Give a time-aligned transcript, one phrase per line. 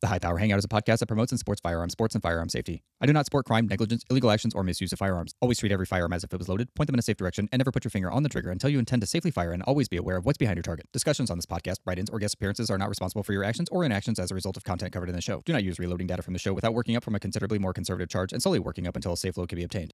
[0.00, 2.48] The High Power Hangout is a podcast that promotes and supports firearms sports and firearm
[2.48, 2.84] safety.
[3.00, 5.34] I do not support crime, negligence, illegal actions, or misuse of firearms.
[5.40, 7.48] Always treat every firearm as if it was loaded, point them in a safe direction,
[7.50, 9.60] and never put your finger on the trigger until you intend to safely fire and
[9.64, 10.86] always be aware of what's behind your target.
[10.92, 13.68] Discussions on this podcast, write ins, or guest appearances are not responsible for your actions
[13.72, 15.42] or inactions as a result of content covered in the show.
[15.44, 17.72] Do not use reloading data from the show without working up from a considerably more
[17.72, 19.92] conservative charge and slowly working up until a safe load can be obtained.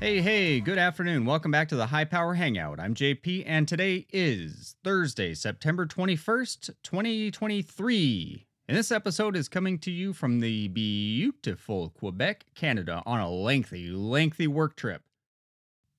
[0.00, 1.26] Hey, hey, good afternoon.
[1.26, 2.80] Welcome back to the High Power Hangout.
[2.80, 8.46] I'm JP, and today is Thursday, September 21st, 2023.
[8.66, 13.90] And this episode is coming to you from the beautiful Quebec, Canada, on a lengthy,
[13.90, 15.02] lengthy work trip.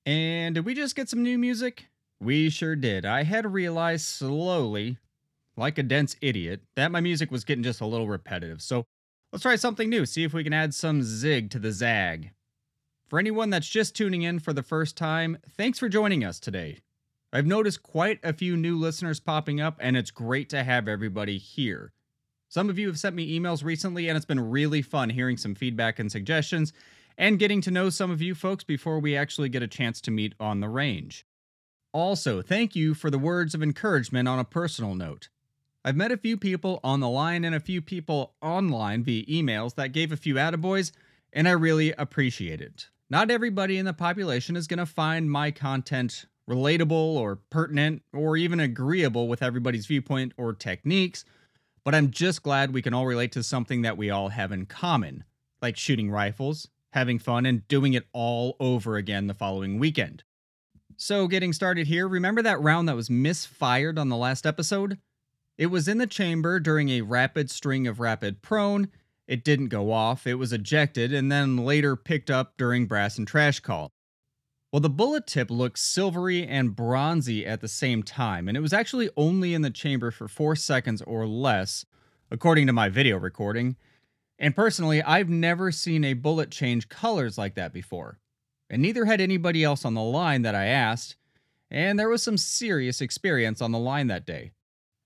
[0.04, 1.86] And did we just get some new music?
[2.20, 3.06] We sure did.
[3.06, 4.98] I had to realize slowly,
[5.56, 8.62] like a dense idiot, that my music was getting just a little repetitive.
[8.62, 8.84] So
[9.32, 12.32] let's try something new, see if we can add some zig to the zag.
[13.12, 16.78] For anyone that's just tuning in for the first time, thanks for joining us today.
[17.30, 21.36] I've noticed quite a few new listeners popping up, and it's great to have everybody
[21.36, 21.92] here.
[22.48, 25.54] Some of you have sent me emails recently, and it's been really fun hearing some
[25.54, 26.72] feedback and suggestions
[27.18, 30.10] and getting to know some of you folks before we actually get a chance to
[30.10, 31.26] meet on the range.
[31.92, 35.28] Also, thank you for the words of encouragement on a personal note.
[35.84, 39.74] I've met a few people on the line and a few people online via emails
[39.74, 40.92] that gave a few attaboys,
[41.30, 42.88] and I really appreciate it.
[43.12, 48.38] Not everybody in the population is going to find my content relatable or pertinent or
[48.38, 51.26] even agreeable with everybody's viewpoint or techniques,
[51.84, 54.64] but I'm just glad we can all relate to something that we all have in
[54.64, 55.24] common,
[55.60, 60.24] like shooting rifles, having fun, and doing it all over again the following weekend.
[60.96, 64.96] So, getting started here, remember that round that was misfired on the last episode?
[65.58, 68.88] It was in the chamber during a rapid string of rapid prone,
[69.32, 73.26] it didn't go off, it was ejected, and then later picked up during brass and
[73.26, 73.90] trash call.
[74.70, 78.74] Well, the bullet tip looked silvery and bronzy at the same time, and it was
[78.74, 81.86] actually only in the chamber for 4 seconds or less,
[82.30, 83.76] according to my video recording.
[84.38, 88.18] And personally, I've never seen a bullet change colors like that before.
[88.68, 91.16] And neither had anybody else on the line that I asked,
[91.70, 94.52] and there was some serious experience on the line that day.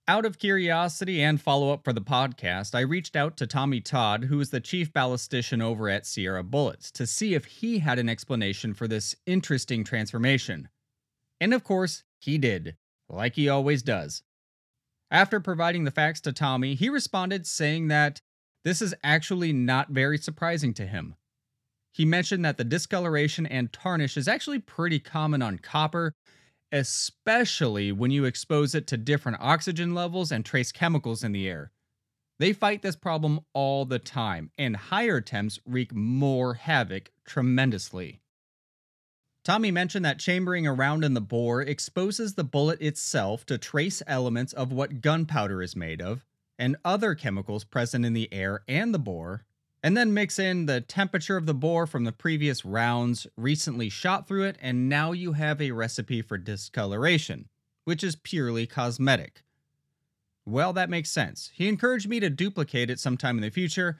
[0.08, 4.22] Out of curiosity and follow up for the podcast, I reached out to Tommy Todd,
[4.24, 8.08] who is the chief ballistician over at Sierra Bullets, to see if he had an
[8.08, 10.68] explanation for this interesting transformation.
[11.40, 12.76] And of course, he did,
[13.08, 14.22] like he always does.
[15.10, 18.20] After providing the facts to Tommy, he responded saying that
[18.64, 21.16] this is actually not very surprising to him.
[21.92, 26.12] He mentioned that the discoloration and tarnish is actually pretty common on copper,
[26.72, 31.72] especially when you expose it to different oxygen levels and trace chemicals in the air.
[32.38, 38.20] They fight this problem all the time, and higher temps wreak more havoc tremendously.
[39.42, 44.52] Tommy mentioned that chambering around in the bore exposes the bullet itself to trace elements
[44.52, 46.24] of what gunpowder is made of,
[46.58, 49.46] and other chemicals present in the air and the bore,
[49.82, 54.26] and then mix in the temperature of the bore from the previous rounds recently shot
[54.26, 57.48] through it, and now you have a recipe for discoloration,
[57.84, 59.42] which is purely cosmetic.
[60.44, 61.50] Well, that makes sense.
[61.54, 63.98] He encouraged me to duplicate it sometime in the future,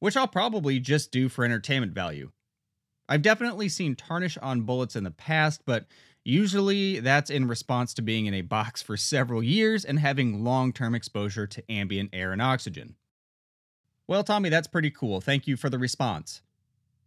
[0.00, 2.30] which I'll probably just do for entertainment value.
[3.08, 5.86] I've definitely seen tarnish on bullets in the past, but
[6.24, 10.72] usually that's in response to being in a box for several years and having long
[10.72, 12.96] term exposure to ambient air and oxygen.
[14.08, 15.20] Well, Tommy, that's pretty cool.
[15.20, 16.40] Thank you for the response.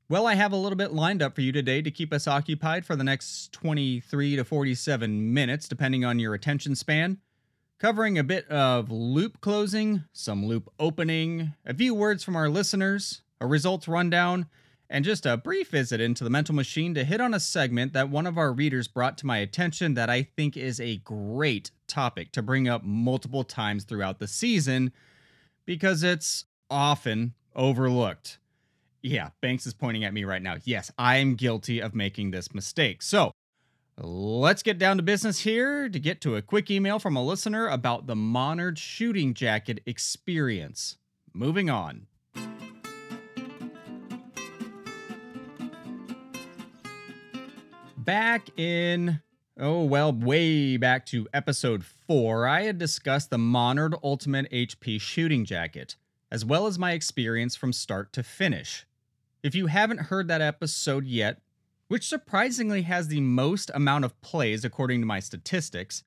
[0.07, 2.85] Well, I have a little bit lined up for you today to keep us occupied
[2.85, 7.17] for the next 23 to 47 minutes, depending on your attention span.
[7.79, 13.23] Covering a bit of loop closing, some loop opening, a few words from our listeners,
[13.39, 14.45] a results rundown,
[14.87, 18.09] and just a brief visit into the mental machine to hit on a segment that
[18.09, 22.31] one of our readers brought to my attention that I think is a great topic
[22.33, 24.91] to bring up multiple times throughout the season
[25.65, 28.39] because it's often overlooked.
[29.03, 30.55] Yeah, Banks is pointing at me right now.
[30.63, 33.01] Yes, I'm guilty of making this mistake.
[33.01, 33.33] So
[33.97, 37.67] let's get down to business here to get to a quick email from a listener
[37.67, 40.97] about the Monard shooting jacket experience.
[41.33, 42.07] Moving on.
[47.97, 49.21] Back in,
[49.59, 55.45] oh, well, way back to episode 4, I had discussed the Monard Ultimate HP shooting
[55.45, 55.97] jacket
[56.31, 58.85] as well as my experience from start to finish.
[59.43, 61.41] If you haven't heard that episode yet,
[61.87, 66.03] which surprisingly has the most amount of plays according to my statistics,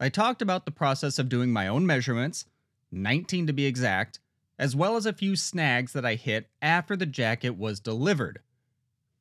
[0.00, 2.46] I talked about the process of doing my own measurements,
[2.90, 4.18] 19 to be exact,
[4.58, 8.40] as well as a few snags that I hit after the jacket was delivered.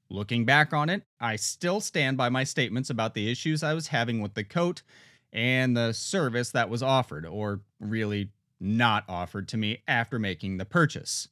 [0.10, 3.88] Looking back on it, I still stand by my statements about the issues I was
[3.88, 4.82] having with the coat
[5.32, 8.30] and the service that was offered, or really
[8.64, 11.28] not offered to me after making the purchase.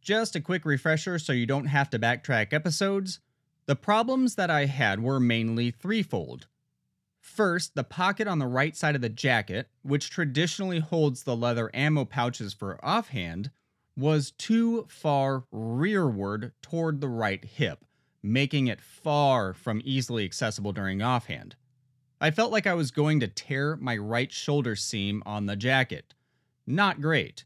[0.00, 3.20] Just a quick refresher so you don't have to backtrack episodes.
[3.66, 6.46] The problems that I had were mainly threefold.
[7.20, 11.70] First, the pocket on the right side of the jacket, which traditionally holds the leather
[11.74, 13.50] ammo pouches for offhand,
[13.96, 17.84] was too far rearward toward the right hip,
[18.22, 21.56] making it far from easily accessible during offhand.
[22.20, 26.14] I felt like I was going to tear my right shoulder seam on the jacket.
[26.66, 27.44] Not great.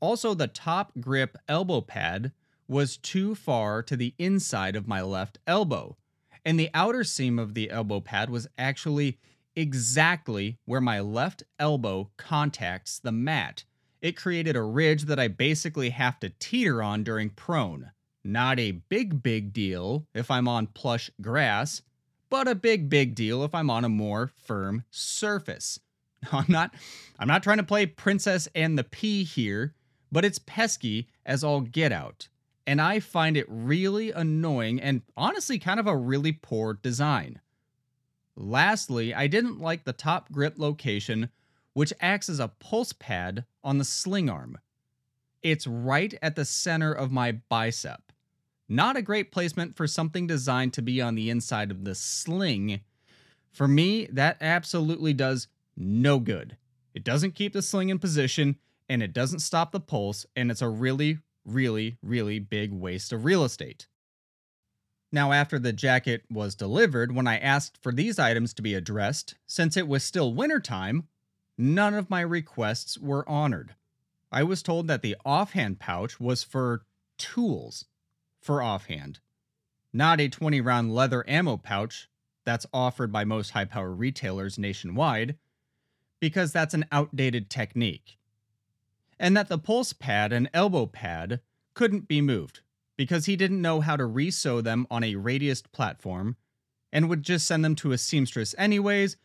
[0.00, 2.32] Also, the top grip elbow pad
[2.66, 5.96] was too far to the inside of my left elbow,
[6.44, 9.18] and the outer seam of the elbow pad was actually
[9.54, 13.64] exactly where my left elbow contacts the mat.
[14.00, 17.92] It created a ridge that I basically have to teeter on during prone.
[18.24, 21.82] Not a big, big deal if I'm on plush grass,
[22.30, 25.78] but a big, big deal if I'm on a more firm surface.
[26.32, 26.74] I'm not
[27.18, 29.74] I'm not trying to play Princess and the Pea here,
[30.10, 32.28] but it's pesky as all get out
[32.66, 37.40] and I find it really annoying and honestly kind of a really poor design.
[38.36, 41.30] Lastly, I didn't like the top grip location,
[41.74, 44.58] which acts as a pulse pad on the sling arm.
[45.42, 48.12] It's right at the center of my bicep.
[48.68, 52.80] Not a great placement for something designed to be on the inside of the sling.
[53.50, 55.48] For me, that absolutely does
[55.82, 56.56] no good.
[56.94, 58.56] It doesn't keep the sling in position,
[58.88, 63.24] and it doesn't stop the pulse, and it's a really, really, really big waste of
[63.24, 63.86] real estate.
[65.10, 69.34] Now, after the jacket was delivered, when I asked for these items to be addressed,
[69.46, 71.08] since it was still wintertime,
[71.58, 73.74] none of my requests were honored.
[74.30, 76.86] I was told that the offhand pouch was for
[77.18, 77.84] tools
[78.40, 79.20] for offhand,
[79.92, 82.08] not a 20 round leather ammo pouch
[82.44, 85.36] that's offered by most high power retailers nationwide,
[86.22, 88.16] because that's an outdated technique
[89.18, 91.40] and that the pulse pad and elbow pad
[91.74, 92.60] couldn't be moved
[92.96, 96.36] because he didn't know how to resew them on a radiused platform
[96.92, 99.16] and would just send them to a seamstress anyways,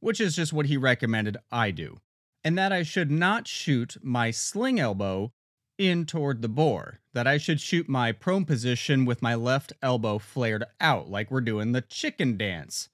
[0.00, 2.00] which is just what he recommended I do.
[2.42, 5.32] And that I should not shoot my sling elbow
[5.76, 10.16] in toward the bore, that I should shoot my prone position with my left elbow
[10.18, 12.88] flared out like we're doing the chicken dance.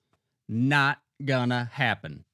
[0.49, 2.25] Not gonna happen.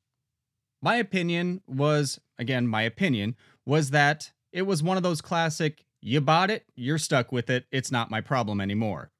[0.80, 3.36] My opinion was, again, my opinion,
[3.66, 7.66] was that it was one of those classic, you bought it, you're stuck with it,
[7.72, 9.10] it's not my problem anymore.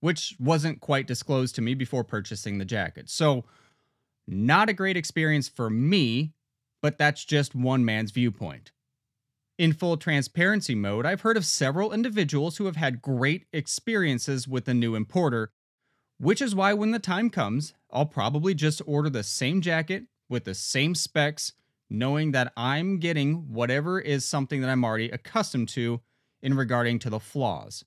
[0.00, 3.08] Which wasn't quite disclosed to me before purchasing the jacket.
[3.08, 3.44] So,
[4.28, 6.32] not a great experience for me,
[6.82, 8.72] but that's just one man's viewpoint.
[9.58, 14.66] In full transparency mode, I've heard of several individuals who have had great experiences with
[14.66, 15.50] the new importer,
[16.18, 20.44] which is why when the time comes, I'll probably just order the same jacket with
[20.44, 21.52] the same specs
[21.88, 26.00] knowing that I'm getting whatever is something that I'm already accustomed to
[26.42, 27.84] in regarding to the flaws.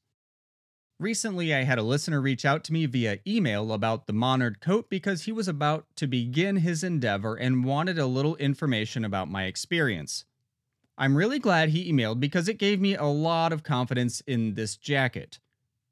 [1.00, 4.89] Recently, I had a listener reach out to me via email about the Monard coat
[4.89, 9.45] because he was about to begin his endeavor and wanted a little information about my
[9.45, 10.25] experience.
[10.97, 14.75] I'm really glad he emailed because it gave me a lot of confidence in this
[14.75, 15.39] jacket.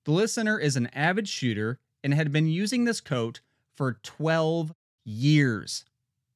[0.03, 3.39] The listener is an avid shooter and had been using this coat
[3.77, 4.73] for 12
[5.06, 5.85] years.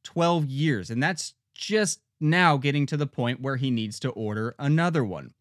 [0.03, 4.55] 12 years, and that's just now getting to the point where he needs to order
[4.59, 5.33] another one.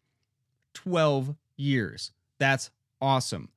[0.73, 2.11] 12 years.
[2.39, 3.49] That's awesome.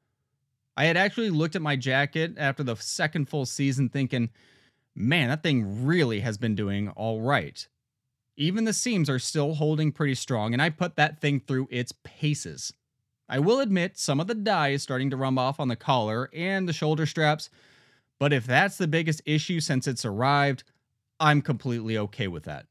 [0.77, 4.31] I had actually looked at my jacket after the second full season thinking,
[4.95, 7.67] man, that thing really has been doing all right.
[8.37, 11.93] Even the seams are still holding pretty strong, and I put that thing through its
[12.03, 12.73] paces.
[13.29, 16.29] I will admit some of the dye is starting to rub off on the collar
[16.35, 17.49] and the shoulder straps,
[18.19, 20.65] but if that's the biggest issue since it's arrived,
[21.25, 22.67] I'm completely okay with that.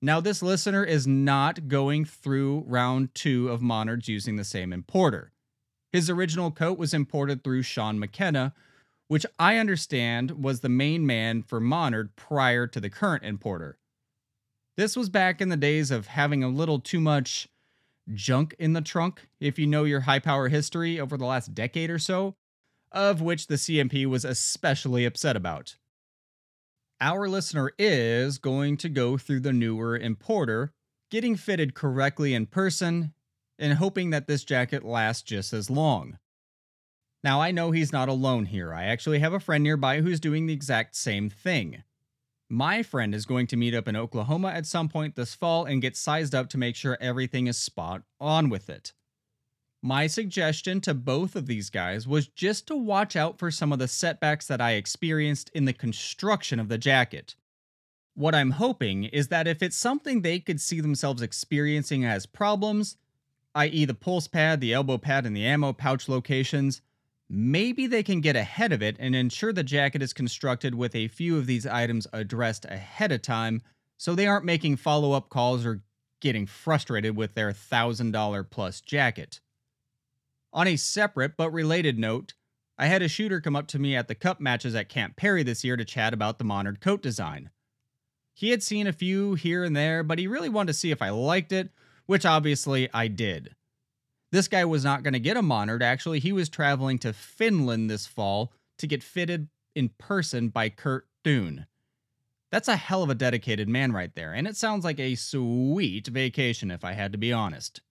[0.00, 5.32] Now, this listener is not going through round two of Monards using the same importer.
[5.92, 8.54] His original coat was imported through Sean McKenna,
[9.08, 13.76] which I understand was the main man for Monard prior to the current importer.
[14.78, 17.46] This was back in the days of having a little too much
[18.14, 21.90] junk in the trunk, if you know your high power history over the last decade
[21.90, 22.36] or so,
[22.90, 25.76] of which the CMP was especially upset about
[27.00, 30.72] our listener is going to go through the newer importer,
[31.10, 33.14] getting fitted correctly in person,
[33.58, 36.18] and hoping that this jacket lasts just as long.
[37.22, 38.72] Now, I know he's not alone here.
[38.72, 41.82] I actually have a friend nearby who's doing the exact same thing.
[42.48, 45.82] My friend is going to meet up in Oklahoma at some point this fall and
[45.82, 48.92] get sized up to make sure everything is spot on with it.
[49.82, 53.78] My suggestion to both of these guys was just to watch out for some of
[53.78, 57.34] the setbacks that I experienced in the construction of the jacket.
[58.14, 62.98] What I'm hoping is that if it's something they could see themselves experiencing as problems,
[63.54, 66.82] i.e., the pulse pad, the elbow pad, and the ammo pouch locations,
[67.30, 71.08] maybe they can get ahead of it and ensure the jacket is constructed with a
[71.08, 73.62] few of these items addressed ahead of time
[73.96, 75.80] so they aren't making follow up calls or
[76.20, 79.40] getting frustrated with their $1,000 plus jacket.
[80.52, 82.34] On a separate but related note,
[82.76, 85.42] I had a shooter come up to me at the cup matches at Camp Perry
[85.42, 87.50] this year to chat about the Monard coat design.
[88.34, 91.02] He had seen a few here and there, but he really wanted to see if
[91.02, 91.70] I liked it,
[92.06, 93.54] which obviously I did.
[94.32, 97.90] This guy was not going to get a Monard, actually, he was traveling to Finland
[97.90, 101.66] this fall to get fitted in person by Kurt Thune.
[102.50, 106.06] That's a hell of a dedicated man right there, and it sounds like a sweet
[106.08, 107.82] vacation if I had to be honest.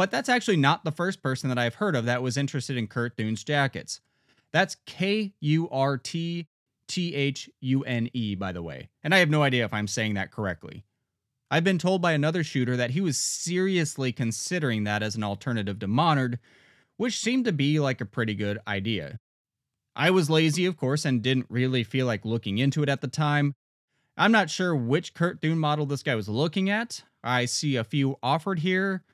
[0.00, 2.86] But that's actually not the first person that I've heard of that was interested in
[2.86, 4.00] Kurt Thune's jackets.
[4.50, 6.46] That's K U R T
[6.88, 8.88] T H U N E, by the way.
[9.02, 10.86] And I have no idea if I'm saying that correctly.
[11.50, 15.78] I've been told by another shooter that he was seriously considering that as an alternative
[15.80, 16.38] to Monard,
[16.96, 19.18] which seemed to be like a pretty good idea.
[19.94, 23.06] I was lazy, of course, and didn't really feel like looking into it at the
[23.06, 23.52] time.
[24.16, 27.02] I'm not sure which Kurt Thune model this guy was looking at.
[27.22, 29.04] I see a few offered here,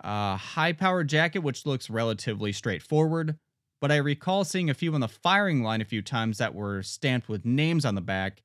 [0.00, 3.38] a high power jacket, which looks relatively straightforward,
[3.80, 6.82] but I recall seeing a few on the firing line a few times that were
[6.82, 8.42] stamped with names on the back,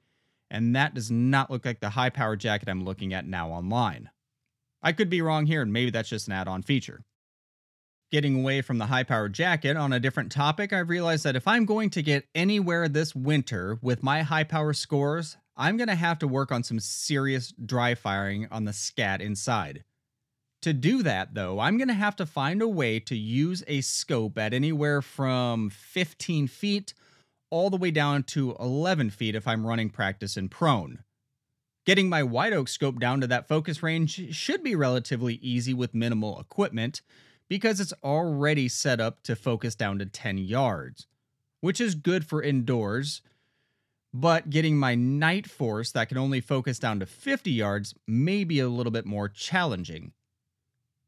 [0.52, 4.10] and that does not look like the high power jacket I'm looking at now online.
[4.82, 7.04] I could be wrong here, and maybe that's just an add on feature.
[8.12, 11.48] Getting away from the high power jacket on a different topic, I've realized that if
[11.48, 15.96] I'm going to get anywhere this winter with my high power scores, I'm going to
[15.96, 19.84] have to work on some serious dry firing on the SCATT inside.
[20.64, 23.80] To do that, though, I'm going to have to find a way to use a
[23.80, 26.94] scope at anywhere from 15 feet
[27.50, 31.00] all the way down to 11 feet if I'm running practice in prone.
[31.86, 35.96] Getting my wide oak scope down to that focus range should be relatively easy with
[35.96, 37.02] minimal equipment
[37.48, 41.08] because it's already set up to focus down to 10 yards,
[41.62, 43.22] which is good for indoors.
[44.14, 48.68] But getting my Nightforce that can only focus down to 50 yards may be a
[48.68, 50.12] little bit more challenging.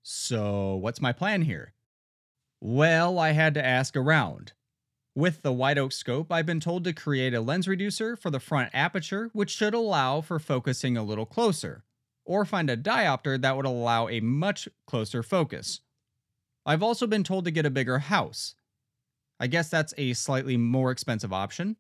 [0.03, 1.74] So, what's my plan here?
[2.60, 4.53] Well, I had to ask around.
[5.13, 8.39] With the wide oak scope, I've been told to create a lens reducer for the
[8.39, 11.84] front aperture, which should allow for focusing a little closer,
[12.25, 15.81] or find a diopter that would allow a much closer focus.
[16.65, 18.55] I've also been told to get a bigger house.
[19.39, 21.75] I guess that's a slightly more expensive option.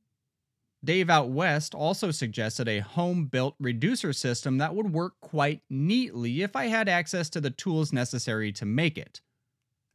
[0.83, 6.41] Dave out west also suggested a home built reducer system that would work quite neatly
[6.41, 9.21] if I had access to the tools necessary to make it.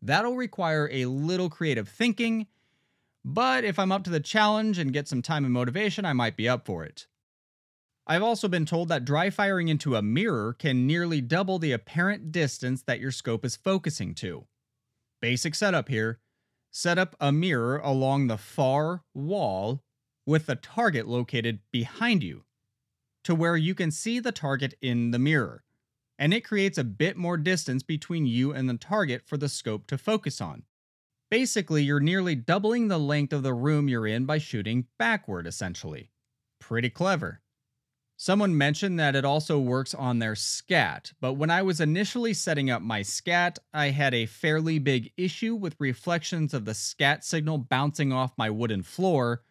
[0.01, 2.47] That'll require a little creative thinking,
[3.25, 6.37] but if I'm up to the challenge and get some time and motivation, I might
[6.37, 7.09] be up for it.
[8.07, 12.31] I've also been told that dry firing into a mirror can nearly double the apparent
[12.31, 14.47] distance that your scope is focusing to.
[15.21, 16.21] Basic setup here
[16.71, 19.83] set up a mirror along the far wall
[20.27, 22.45] with the target located behind you
[23.25, 25.65] to where you can see the target in the mirror.
[26.19, 29.87] And it creates a bit more distance between you and the target for the scope
[29.89, 30.63] to focus on.
[31.31, 36.11] Basically, you're nearly doubling the length of the room you're in by shooting backward, essentially.
[36.61, 37.43] Pretty clever.
[38.17, 42.71] Someone mentioned that it also works on their SCATT, but when I was initially setting
[42.71, 47.59] up my SCATT, I had a fairly big issue with reflections of the SCATT signal
[47.59, 49.43] bouncing off my wooden floor,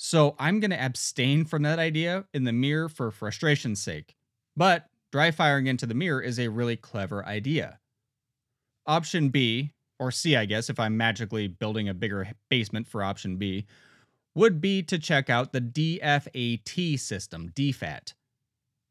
[0.00, 4.14] so I'm going to abstain from that idea in the mirror for frustration's sake.
[4.56, 7.80] But dry firing into the mirror is a really clever idea.
[8.86, 13.38] Option B, or C, I guess, if I'm magically building a bigger basement for option
[13.38, 13.66] B,
[14.36, 18.14] would be to check out the DFAT system, DFAT.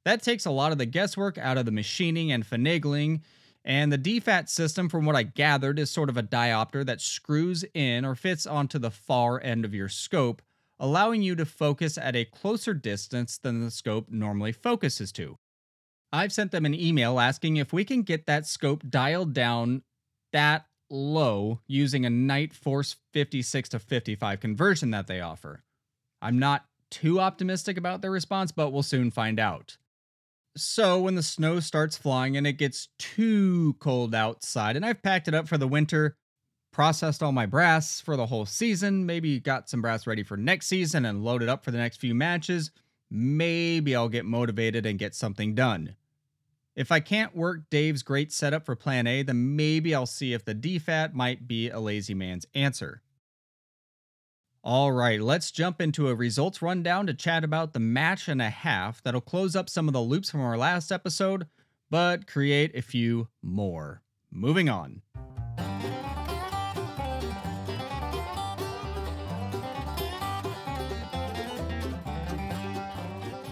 [0.03, 3.21] That takes a lot of the guesswork out of the machining and finagling,
[3.63, 7.63] and the DFAT system, from what I gathered, is sort of a diopter that screws
[7.73, 10.41] in or fits onto the far end of your scope
[10.79, 15.37] allowing you to focus at a closer distance than the scope normally focuses to.
[16.11, 19.83] I've sent them an email asking if we can get that scope dialed down
[20.31, 25.63] that low using a Nightforce 56 to 55 conversion that they offer.
[26.21, 29.77] I'm not too optimistic about their response, but we'll soon find out.
[30.55, 35.27] So, when the snow starts flying and it gets too cold outside, and I've packed
[35.27, 36.15] it up for the winter,
[36.77, 40.67] processed all my brass for the whole season, maybe got some brass ready for next
[40.67, 42.69] season and loaded up for the next few matches,
[43.09, 45.95] maybe I'll get motivated and get something done.
[46.75, 50.45] If I can't work Dave's great setup for plan A, then maybe I'll see if
[50.45, 53.01] the DFAT might be a lazy man's answer.
[54.63, 58.51] All right, let's jump into a results rundown to chat about the match and a
[58.51, 61.47] half that'll close up some of the loops from our last episode,
[61.89, 64.03] but create a few more.
[64.29, 65.01] Moving on.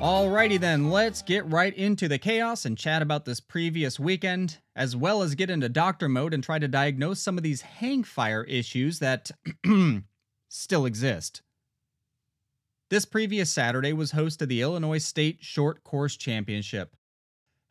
[0.06, 4.96] Alrighty then, let's get right into the chaos and chat about this previous weekend, as
[4.96, 8.44] well as get into doctor mode and try to diagnose some of these hang fire
[8.44, 9.32] issues that
[10.48, 11.42] still exist.
[12.92, 16.96] This previous Saturday was host to the Illinois State Short Course Championship.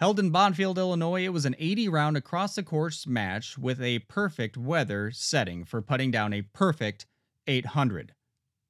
[0.00, 4.00] Held in Bonfield, Illinois, it was an 80 round across the course match with a
[4.00, 7.06] perfect weather setting for putting down a perfect
[7.46, 8.12] 800,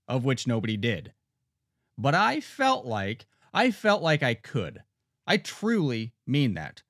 [0.06, 1.14] of which nobody did.
[1.96, 4.82] But I felt like I felt like I could.
[5.28, 6.82] I truly mean that.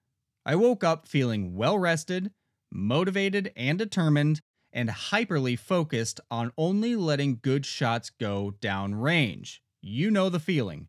[0.47, 2.33] I woke up feeling well rested,
[2.73, 4.41] motivated, and determined,
[4.73, 9.59] and hyperly focused on only letting good shots go downrange.
[9.83, 10.89] You know the feeling.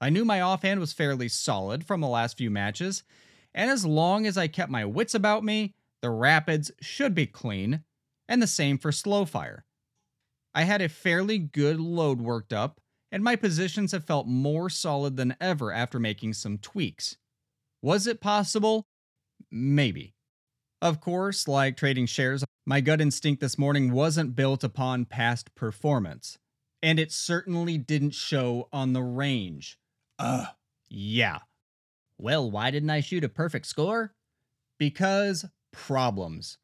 [0.00, 3.02] I knew my offhand was fairly solid from the last few matches,
[3.52, 7.82] and as long as I kept my wits about me, the rapids should be clean,
[8.28, 9.64] and the same for slow fire.
[10.54, 12.80] I had a fairly good load worked up,
[13.12, 17.18] and my positions have felt more solid than ever after making some tweaks.
[17.82, 18.86] Was it possible?
[19.50, 20.14] Maybe.
[20.80, 26.38] Of course, like trading shares, my gut instinct this morning wasn't built upon past performance,
[26.82, 29.78] and it certainly didn't show on the range.
[30.18, 30.46] Ugh,
[30.88, 31.40] yeah.
[32.18, 34.14] Well, why didn't I shoot a perfect score?
[34.78, 36.58] Because problems.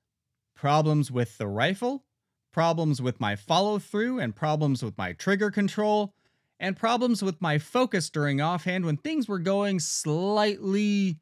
[0.56, 2.04] Problems with the rifle,
[2.52, 6.14] problems with my follow through, and problems with my trigger control,
[6.60, 11.18] and problems with my focus during offhand when things were going slightly,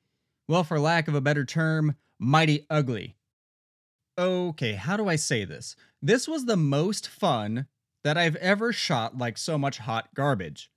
[0.49, 3.17] well, for lack of a better term, mighty ugly.
[4.19, 5.77] Okay, how do I say this?
[6.01, 7.67] This was the most fun
[8.03, 10.71] that I've ever shot like so much hot garbage.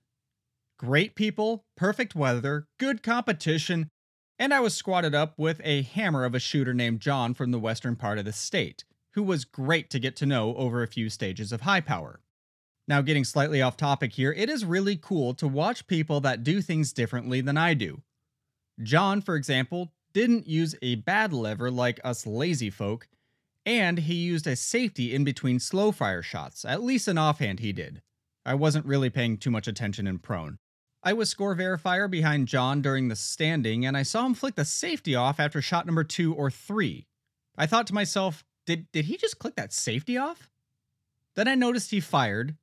[0.78, 3.88] Great people, perfect weather, good competition,
[4.38, 7.58] and I was squatted up with a hammer of a shooter named John from the
[7.58, 11.10] western part of the state, who was great to get to know over a few
[11.10, 12.20] stages of high power.
[12.90, 16.60] Now, getting slightly off topic here, it is really cool to watch people that do
[16.60, 18.02] things differently than I do.
[18.82, 23.06] John, for example, didn't use a bad lever like us lazy folk,
[23.64, 27.72] and he used a safety in between slow fire shots, at least in offhand he
[27.72, 28.02] did.
[28.44, 30.58] I wasn't really paying too much attention in prone.
[31.00, 34.64] I was score verifier behind John during the standing, and I saw him flick the
[34.64, 37.06] safety off after shot number two or three.
[37.56, 40.50] I thought to myself, did, did he just click that safety off?
[41.36, 42.56] Then I noticed he fired,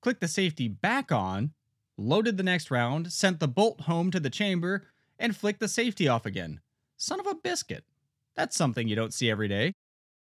[0.00, 1.52] clicked the safety back on,
[1.96, 4.86] loaded the next round, sent the bolt home to the chamber,
[5.18, 6.60] and flicked the safety off again.
[6.96, 7.84] Son of a biscuit.
[8.36, 9.72] That's something you don't see every day.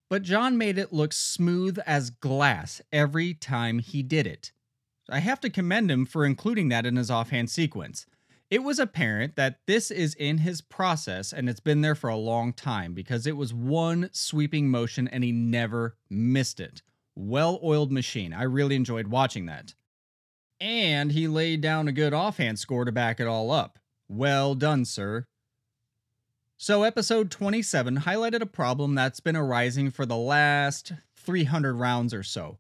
[0.10, 4.52] But John made it look smooth as glass every time he did it.
[5.10, 8.06] I have to commend him for including that in his offhand sequence.
[8.50, 12.16] It was apparent that this is in his process and it's been there for a
[12.16, 16.84] long time because it was one sweeping motion and he never missed it
[17.15, 18.34] well oiled machine.
[18.34, 19.73] I really enjoyed watching that.
[20.60, 23.80] And he laid down a good offhand score to back it all up.
[24.08, 25.26] Well done, sir.
[26.58, 32.23] So, episode 27 highlighted a problem that's been arising for the last 300 rounds or
[32.23, 32.58] so.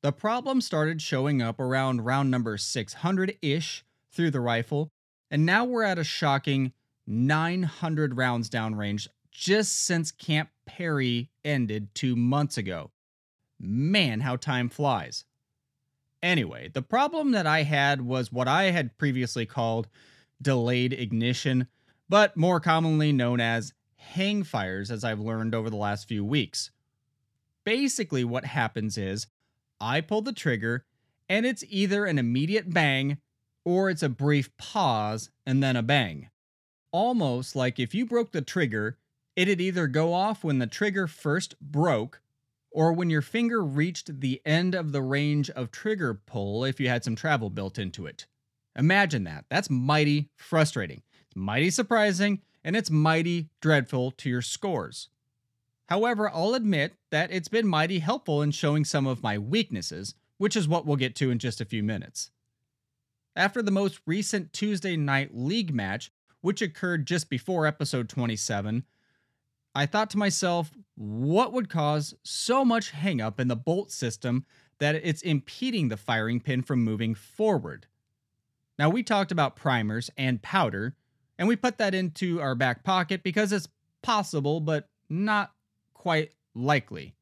[0.00, 4.92] The problem started showing up around round number 600 ish through the rifle,
[5.30, 6.72] and now we're at a shocking
[7.06, 12.92] 900 rounds downrange just since Camp Perry ended two months ago.
[13.60, 15.24] Man, how time flies.
[16.22, 19.88] Anyway, the problem that I had was what I had previously called
[20.40, 21.68] delayed ignition,
[22.08, 26.70] but more commonly known as hang fires, as I've learned over the last few weeks.
[27.64, 29.26] Basically, what happens is
[29.80, 30.84] I pull the trigger,
[31.28, 33.18] and it's either an immediate bang
[33.64, 36.30] or it's a brief pause and then a bang.
[36.90, 38.96] Almost like if you broke the trigger,
[39.36, 42.22] it'd either go off when the trigger first broke
[42.78, 46.88] or when your finger reached the end of the range of trigger pull if you
[46.88, 48.24] had some travel built into it.
[48.76, 49.44] Imagine that.
[49.50, 51.02] That's mighty frustrating.
[51.26, 55.08] It's mighty surprising, and it's mighty dreadful to your scores.
[55.88, 60.54] However, I'll admit that it's been mighty helpful in showing some of my weaknesses, which
[60.54, 62.30] is what we'll get to in just a few minutes.
[63.34, 66.12] After the most recent Tuesday night league match,
[66.42, 68.84] which occurred just before episode 27,
[69.78, 74.44] I thought to myself, what would cause so much hangup in the bolt system
[74.80, 77.86] that it's impeding the firing pin from moving forward?
[78.76, 80.96] Now, we talked about primers and powder,
[81.38, 83.68] And we put that into our back pocket because it's
[84.02, 85.52] possible, but not
[85.94, 87.14] quite likely.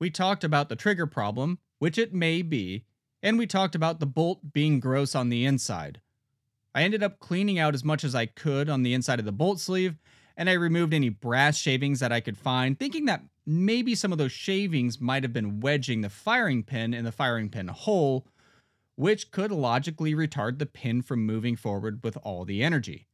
[0.00, 2.84] We talked about the trigger problem, which it may be,
[3.22, 6.00] and we talked about the bolt being gross on the inside.
[6.74, 9.32] I ended up cleaning out as much as I could on the inside of the
[9.32, 9.96] bolt sleeve,
[10.38, 14.18] and I removed any brass shavings that I could find, thinking that maybe some of
[14.18, 18.24] those shavings might have been wedging the firing pin in the firing pin hole,
[18.94, 23.08] which could logically retard the pin from moving forward with all the energy.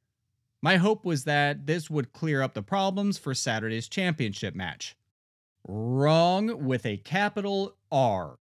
[0.61, 4.95] My hope was that this would clear up the problems for Saturday's championship match.
[5.67, 8.37] Wrong with a capital R.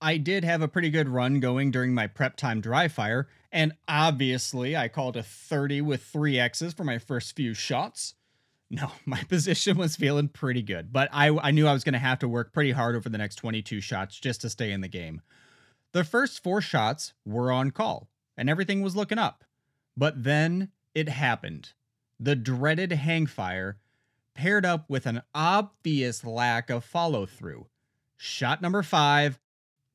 [0.00, 3.74] I did have a pretty good run going during my prep time dry fire, and
[3.86, 8.14] obviously I called a 30 with three X's for my first few shots.
[8.70, 11.98] No, my position was feeling pretty good, but I, I knew I was going to
[11.98, 14.88] have to work pretty hard over the next 22 shots just to stay in the
[14.88, 15.20] game.
[15.92, 19.44] The first four shots were on call, and everything was looking up.
[19.96, 21.72] But then it happened.
[22.18, 23.78] The dreaded hang fire
[24.34, 27.66] paired up with an obvious lack of follow through.
[28.16, 29.38] Shot number five,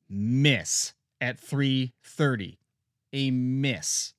[0.08, 2.58] miss at 330.
[3.12, 4.14] A miss.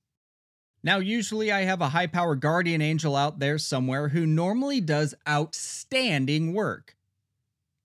[0.83, 5.15] Now, usually I have a high power guardian angel out there somewhere who normally does
[5.27, 6.95] outstanding work.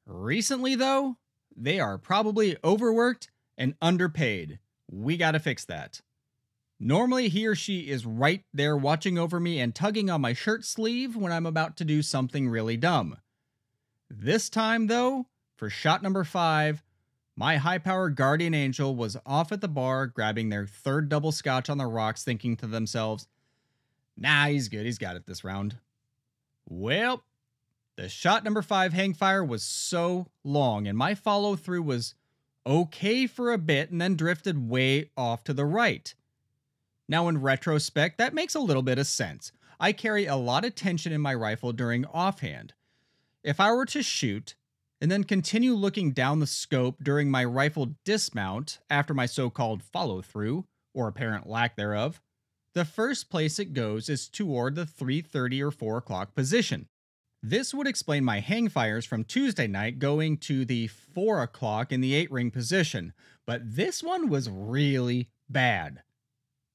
[0.07, 1.17] Recently, though,
[1.57, 4.59] they are probably overworked and underpaid.
[4.91, 6.01] We gotta fix that.
[6.79, 10.65] Normally, he or she is right there watching over me and tugging on my shirt
[10.65, 13.19] sleeve when I'm about to do something really dumb.
[14.11, 16.83] This time, though, for shot number five,
[17.43, 21.69] my high powered guardian angel was off at the bar grabbing their third double scotch
[21.69, 23.27] on the rocks, thinking to themselves,
[24.17, 25.75] nah, he's good, he's got it this round.
[26.69, 27.25] Well,
[27.97, 32.15] the shot number five hangfire was so long, and my follow through was
[32.65, 36.15] okay for a bit and then drifted way off to the right.
[37.09, 39.51] Now, in retrospect, that makes a little bit of sense.
[39.81, 42.73] I carry a lot of tension in my rifle during offhand.
[43.43, 44.55] If I were to shoot
[45.03, 49.83] and then continue looking down the scope during my rifle dismount after my so called
[49.83, 52.21] follow through, or apparent lack thereof,
[52.75, 56.87] the first place it goes is toward the 3:30 or 4 o'clock position.
[57.43, 62.01] This would explain my hang fires from Tuesday night going to the 4 o'clock in
[62.01, 63.12] the 8 ring position,
[63.45, 66.05] but this one was really bad.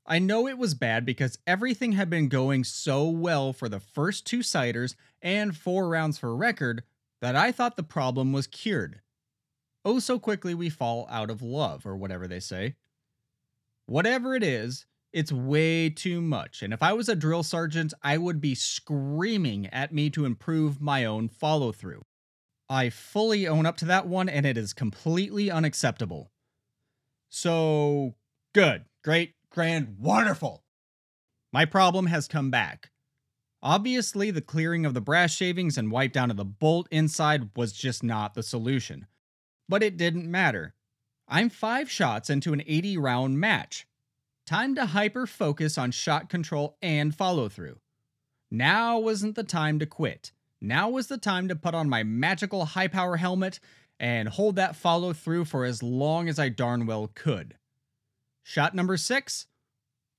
[0.05, 4.25] I know it was bad because everything had been going so well for the first
[4.25, 6.83] two sighters and four rounds for record
[7.21, 9.01] that I thought the problem was cured.
[9.85, 12.75] Oh, so quickly we fall out of love, or whatever they say.
[13.85, 18.17] Whatever it is, it's way too much, and if I was a drill sergeant, I
[18.17, 22.03] would be screaming at me to improve my own follow through.
[22.69, 26.31] I fully own up to that one, and it is completely unacceptable.
[27.29, 28.15] So,
[28.53, 30.63] good, great, grand, wonderful.
[31.53, 32.91] My problem has come back.
[33.63, 37.73] Obviously, the clearing of the brass shavings and wipe down of the bolt inside was
[37.73, 39.07] just not the solution.
[39.67, 40.75] But it didn't matter.
[41.27, 43.87] I'm five shots into an 80 round match.
[44.45, 47.79] Time to hyper focus on shot control and follow through.
[48.49, 50.31] Now wasn't the time to quit.
[50.61, 53.59] Now was the time to put on my magical high power helmet
[53.99, 57.55] and hold that follow through for as long as I darn well could.
[58.43, 59.47] Shot number six,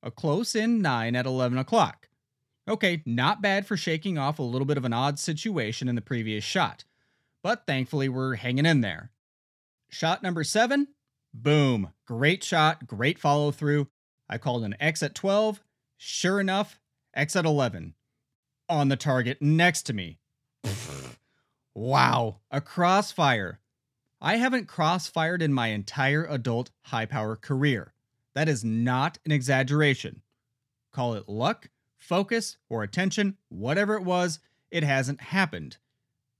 [0.02, 2.07] a close in 9 at 11 o'clock.
[2.68, 6.02] Okay, not bad for shaking off a little bit of an odd situation in the
[6.02, 6.84] previous shot,
[7.42, 9.10] but thankfully we're hanging in there.
[9.88, 10.86] Shot number 7,
[11.32, 13.88] boom, great shot, great follow through.
[14.28, 15.62] I called an X at 12,
[15.96, 16.78] sure enough,
[17.14, 17.94] X at 11.
[18.68, 20.18] On the target next to me.
[21.74, 23.60] wow, a crossfire.
[24.20, 27.94] I haven't crossfired in my entire adult high power career.
[28.34, 30.20] That is not an exaggeration.
[30.92, 35.76] Call it luck, focus, or attention, whatever it was, it hasn't happened.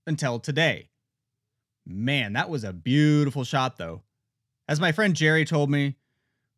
[0.07, 0.89] Until today.
[1.85, 4.01] Man, that was a beautiful shot, though.
[4.67, 5.97] As my friend Jerry told me,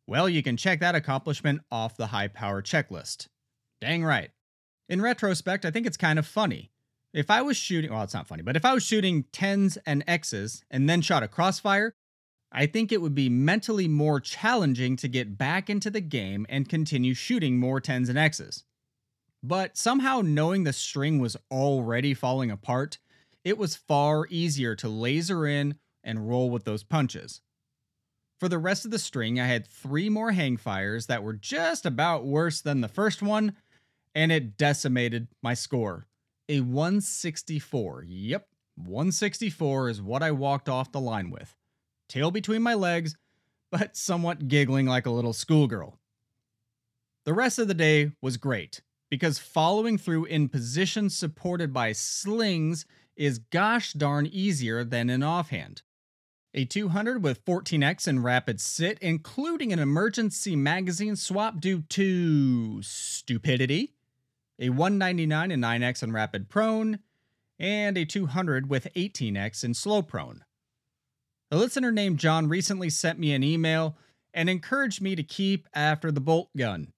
[0.06, 3.28] well, you can check that accomplishment off the high power checklist.
[3.80, 4.30] Dang right.
[4.88, 6.70] In retrospect, I think it's kind of funny.
[7.14, 10.02] If I was shooting, well, it's not funny, but if I was shooting 10s and
[10.06, 11.94] X's and then shot a crossfire,
[12.50, 16.68] I think it would be mentally more challenging to get back into the game and
[16.68, 18.64] continue shooting more 10s and X's.
[19.42, 22.98] But somehow, knowing the string was already falling apart,
[23.44, 27.40] it was far easier to laser in and roll with those punches.
[28.38, 31.86] For the rest of the string, I had three more hang fires that were just
[31.86, 33.54] about worse than the first one,
[34.14, 36.06] and it decimated my score.
[36.48, 38.04] A 164.
[38.06, 41.54] Yep, 164 is what I walked off the line with
[42.08, 43.16] tail between my legs,
[43.70, 45.98] but somewhat giggling like a little schoolgirl.
[47.24, 48.82] The rest of the day was great.
[49.12, 55.82] Because following through in positions supported by slings is gosh darn easier than in offhand.
[56.54, 63.92] A 200 with 14x in rapid sit, including an emergency magazine swap due to stupidity,
[64.58, 66.98] a 199 and 9x in rapid prone,
[67.58, 70.42] and a 200 with 18x in slow prone.
[71.50, 73.94] A listener named John recently sent me an email
[74.32, 76.94] and encouraged me to keep after the bolt gun.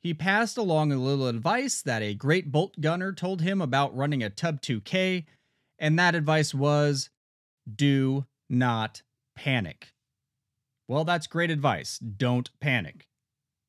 [0.00, 4.22] He passed along a little advice that a great bolt gunner told him about running
[4.22, 5.24] a Tubb 2K,
[5.78, 7.10] and that advice was
[7.72, 9.02] do not
[9.36, 9.92] panic.
[10.86, 11.98] Well, that's great advice.
[11.98, 13.08] Don't panic.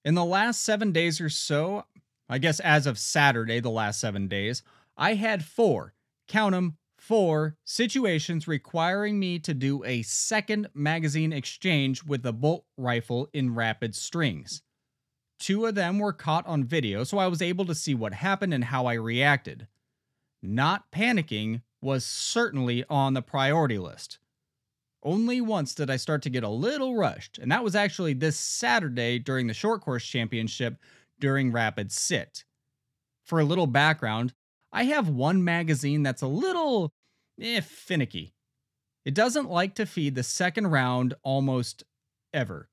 [0.05, 1.85] In the last seven days or so,
[2.29, 4.63] I guess as of Saturday, the last seven days,
[4.95, 5.93] I had four,
[6.27, 12.65] count them, four situations requiring me to do a second magazine exchange with a bolt
[12.77, 14.61] rifle in rapid strings.
[15.39, 18.53] Two of them were caught on video, so I was able to see what happened
[18.53, 19.67] and how I reacted.
[20.41, 24.19] Not panicking was certainly on the priority list.
[25.01, 28.37] Only once did I start to get a little rushed, and that was actually this
[28.37, 30.77] Saturday during the short course championship
[31.19, 32.43] during Rapid Sit.
[33.23, 34.33] For a little background,
[34.73, 36.91] I have one magazine that's a little
[37.41, 38.33] eh, finicky.
[39.05, 41.83] It doesn't like to feed the second round almost
[42.33, 42.68] ever.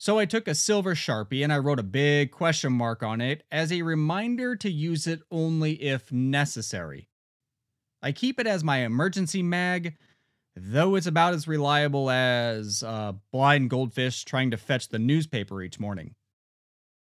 [0.00, 3.42] So I took a silver sharpie and I wrote a big question mark on it
[3.50, 7.08] as a reminder to use it only if necessary.
[8.00, 9.96] I keep it as my emergency mag,
[10.54, 15.80] though it's about as reliable as a blind goldfish trying to fetch the newspaper each
[15.80, 16.14] morning.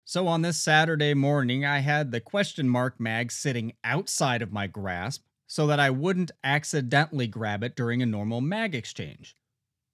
[0.03, 4.65] So on this Saturday morning, I had the question mark mag sitting outside of my
[4.65, 9.35] grasp so that I wouldn't accidentally grab it during a normal mag exchange.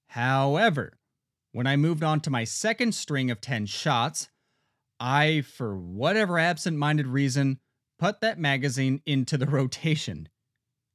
[0.08, 1.00] However,
[1.54, 4.28] when I moved on to my second string of 10 shots,
[5.00, 7.60] I, for whatever absent minded reason,
[7.98, 10.28] put that magazine into the rotation.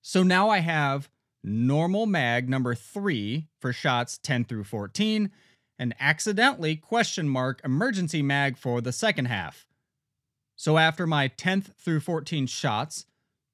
[0.02, 1.08] So now I have
[1.44, 5.30] normal mag number 3 for shots 10 through 14
[5.78, 9.66] and accidentally question mark emergency mag for the second half.
[10.56, 13.06] So after my 10th through 14 shots,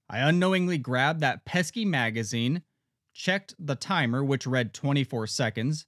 [0.08, 2.62] I unknowingly grabbed that pesky magazine,
[3.12, 5.84] checked the timer, which read 24 seconds.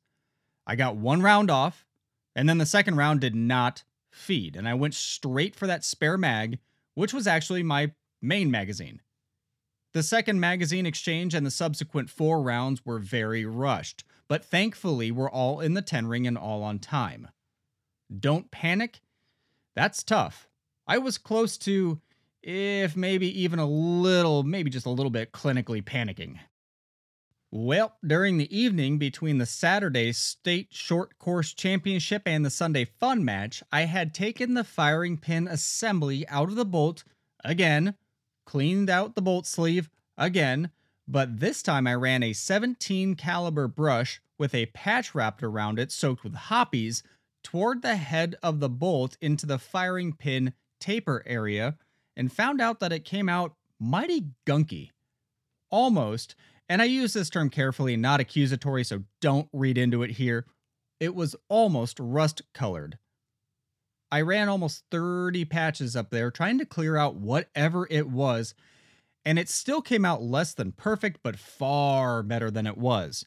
[0.67, 1.87] I got one round off,
[2.35, 6.19] and then the second round did not feed, and I went straight for that spare
[6.19, 6.59] mag,
[6.95, 9.01] which was actually my main magazine.
[9.93, 15.31] The second magazine exchange and the subsequent four rounds were very rushed, but thankfully we're
[15.31, 17.29] all in the 10 ring and all on time.
[18.15, 19.01] Don't panic?
[19.75, 20.49] That's tough.
[20.87, 22.01] I was close to
[22.43, 26.39] if maybe even a little, maybe just a little bit clinically panicking.
[27.53, 33.25] Well, during the evening between the Saturday State Short Course Championship and the Sunday Fun
[33.25, 37.05] Match, I had taken the firing pin assembly out of the bolt
[37.45, 37.95] again,
[38.47, 40.71] cleaned out the bolt sleeve again,
[41.07, 45.93] but this time I ran a 17 caliber brush with a patch wrapped around it
[45.93, 47.05] soaked with Hoppe's
[47.45, 51.79] toward the head of the bolt into the firing pin taper area
[52.17, 54.91] and found out that it came out mighty gunky.
[55.71, 56.35] Almost,
[56.69, 60.47] and I use this term carefully, not accusatory, so don't read into it here.
[60.99, 62.99] It was almost rust colored.
[64.11, 68.55] I ran almost 30 patches up there trying to clear out whatever it was,
[69.25, 73.27] and it still came out less than perfect, but far better than it was.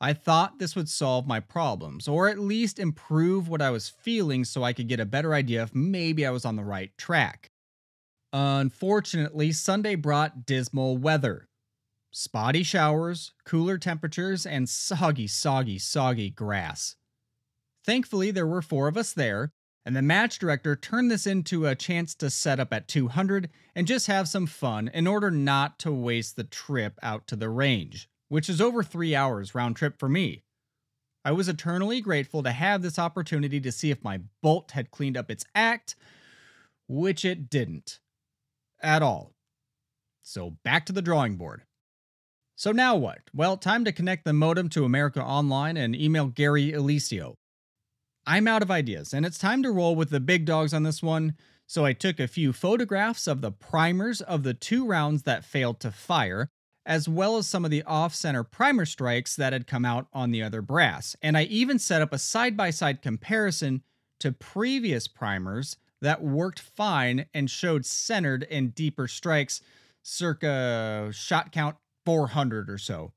[0.00, 4.44] I thought this would solve my problems, or at least improve what I was feeling
[4.44, 7.50] so I could get a better idea if maybe I was on the right track.
[8.32, 11.48] Unfortunately, Sunday brought dismal weather.
[12.14, 16.96] Spotty showers, cooler temperatures, and soggy, soggy, soggy grass.
[17.86, 19.50] Thankfully, there were four of us there,
[19.86, 23.86] and the match director turned this into a chance to set up at 200 and
[23.86, 28.10] just have some fun in order not to waste the trip out to the range,
[28.28, 30.42] which is over three hours round trip for me.
[31.24, 35.16] I was eternally grateful to have this opportunity to see if my bolt had cleaned
[35.16, 35.96] up its act,
[36.88, 38.00] which it didn't
[38.82, 39.32] at all.
[40.22, 41.62] So back to the drawing board.
[42.62, 43.22] So now what?
[43.34, 47.34] Well, time to connect the modem to America Online and email Gary Eliseo.
[48.24, 51.02] I'm out of ideas, and it's time to roll with the big dogs on this
[51.02, 51.34] one.
[51.66, 55.80] So I took a few photographs of the primers of the two rounds that failed
[55.80, 56.50] to fire,
[56.86, 60.30] as well as some of the off center primer strikes that had come out on
[60.30, 61.16] the other brass.
[61.20, 63.82] And I even set up a side by side comparison
[64.20, 69.60] to previous primers that worked fine and showed centered and deeper strikes,
[70.04, 73.12] circa shot count 400 or so.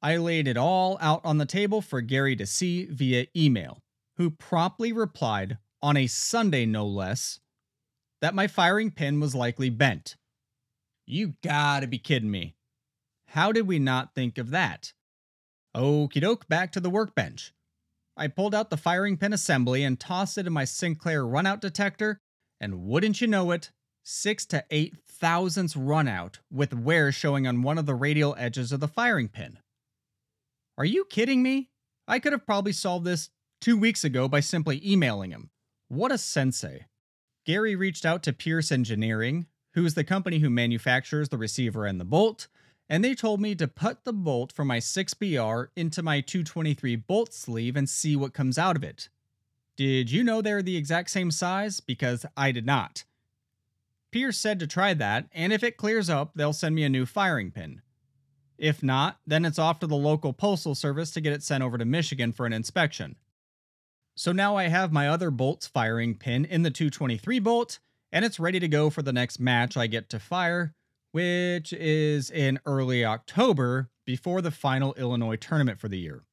[0.00, 3.82] I laid it all out on the table for Gary to see via email,
[4.16, 7.40] who promptly replied on a Sunday no less
[8.20, 10.16] that my firing pin was likely bent.
[11.06, 12.54] You gotta be kidding me.
[13.28, 14.92] How did we not think of that?
[15.76, 17.52] Okie doke, back to the workbench.
[18.16, 22.20] I pulled out the firing pin assembly and tossed it in my Sinclair runout detector,
[22.60, 23.70] and wouldn't you know it,
[24.08, 28.80] six to eight thousandths runout with wear showing on one of the radial edges of
[28.80, 29.58] the firing pin.
[30.78, 31.68] Are you kidding me?
[32.06, 33.28] I could have probably solved this
[33.60, 35.50] two weeks ago by simply emailing him.
[35.88, 36.86] What a sensei.
[37.44, 42.00] Gary reached out to Pierce Engineering, who is the company who manufactures the receiver and
[42.00, 42.48] the bolt,
[42.88, 47.34] and they told me to put the bolt from my 6BR into my 223 bolt
[47.34, 49.10] sleeve and see what comes out of it.
[49.76, 51.80] Did you know they're the exact same size?
[51.80, 53.04] Because I did not.
[54.10, 57.06] Pierce said to try that, and if it clears up, they'll send me a new
[57.06, 57.82] firing pin.
[58.56, 61.78] If not, then it's off to the local postal service to get it sent over
[61.78, 63.16] to Michigan for an inspection.
[64.16, 67.78] So now I have my other bolt's firing pin in the 223 bolt,
[68.10, 70.74] and it's ready to go for the next match I get to fire,
[71.12, 76.24] which is in early October before the final Illinois tournament for the year.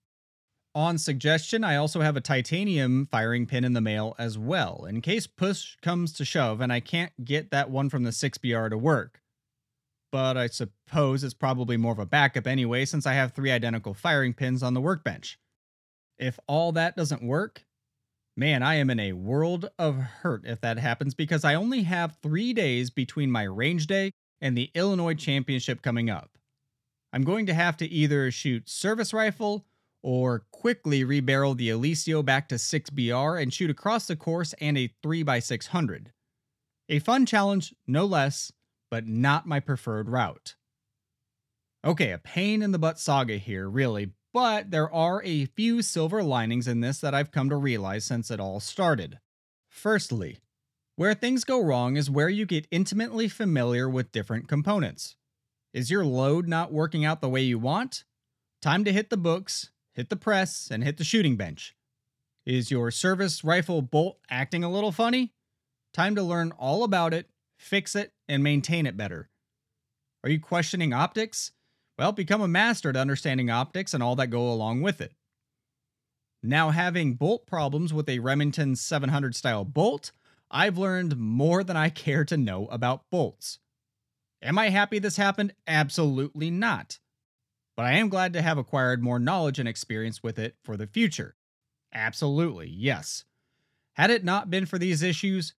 [0.75, 4.99] On suggestion, I also have a titanium firing pin in the mail as well, in
[4.99, 8.77] case push comes to shove and I can't get that one from the 6BR to
[8.77, 9.21] work.
[10.11, 13.93] But I suppose it's probably more of a backup anyway, since I have three identical
[13.93, 15.39] firing pins on the workbench.
[16.19, 17.63] If all that doesn't work,
[18.35, 22.17] man, I am in a world of hurt if that happens because I only have
[22.21, 24.11] three days between my range day
[24.41, 26.37] and the Illinois Championship coming up.
[27.13, 29.65] I'm going to have to either shoot service rifle
[30.05, 34.91] or quickly rebarrel the Eliseo back to 6BR and shoot across the course and a
[35.03, 36.09] 3x600.
[36.89, 38.51] A fun challenge, no less,
[38.91, 40.53] but not my preferred route.
[41.83, 46.21] Okay, a pain in the butt saga here, really, but there are a few silver
[46.21, 49.17] linings in this that I've come to realize since it all started.
[49.69, 50.37] Firstly,
[50.97, 55.15] where things go wrong is where you get intimately familiar with different components.
[55.73, 58.03] Is your load not working out the way you want?
[58.61, 61.75] Time to hit the books, hit the press, and hit the shooting bench.
[62.45, 65.33] Is your service rifle bolt acting a little funny?
[65.93, 69.29] Time to learn all about it, fix it, and maintain it better.
[70.23, 71.51] Are you questioning optics?
[71.97, 75.13] Well, become a master at understanding optics and all that go along with it.
[76.43, 80.11] Now, having bolt problems with a Remington 700 style bolt,
[80.51, 83.59] I've learned more than I care to know about bolts.
[84.41, 85.53] Am I happy this happened?
[85.65, 86.99] Absolutely not.
[87.75, 90.87] But I am glad to have acquired more knowledge and experience with it for the
[90.87, 91.35] future.
[91.93, 93.25] Absolutely, yes.
[93.93, 95.53] Had it not been for these issues,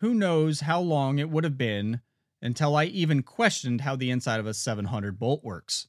[0.00, 2.00] who knows how long it would have been
[2.42, 5.88] until I even questioned how the inside of a 700 bolt works.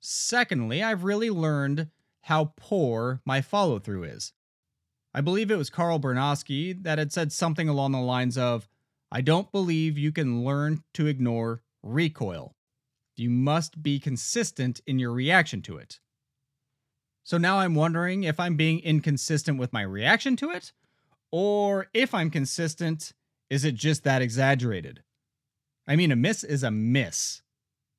[0.00, 1.88] Secondly, I've really learned
[2.22, 4.32] how poor my follow through is.
[5.14, 8.68] I believe it was Carl Bernosky that had said something along the lines of,
[9.10, 12.54] I don't believe you can learn to ignore recoil.
[13.20, 16.00] You must be consistent in your reaction to it.
[17.22, 20.72] So now I'm wondering if I'm being inconsistent with my reaction to it,
[21.30, 23.12] or if I'm consistent,
[23.50, 25.02] is it just that exaggerated?
[25.86, 27.42] I mean, a miss is a miss,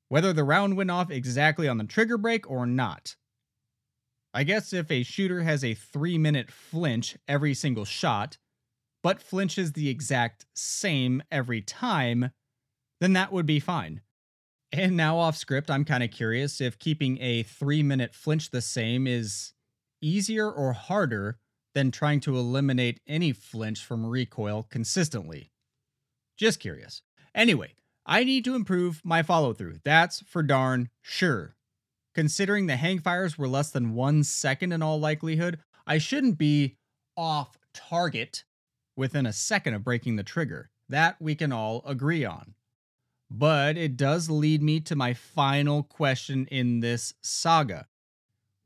[0.08, 3.14] whether the round went off exactly on the trigger break or not.
[4.34, 8.38] I guess if a shooter has a three minute flinch every single shot,
[9.04, 12.32] but flinches the exact same every time,
[13.00, 14.00] then that would be fine.
[14.72, 18.62] And now off script, I'm kind of curious if keeping a three minute flinch the
[18.62, 19.52] same is
[20.00, 21.38] easier or harder
[21.74, 25.50] than trying to eliminate any flinch from recoil consistently.
[26.38, 27.02] Just curious.
[27.34, 27.74] Anyway,
[28.06, 29.76] I need to improve my follow through.
[29.84, 31.54] That's for darn sure.
[32.14, 36.76] Considering the hang fires were less than one second in all likelihood, I shouldn't be
[37.16, 38.44] off target
[38.96, 40.70] within a second of breaking the trigger.
[40.88, 42.54] That we can all agree on.
[43.34, 47.86] But it does lead me to my final question in this saga.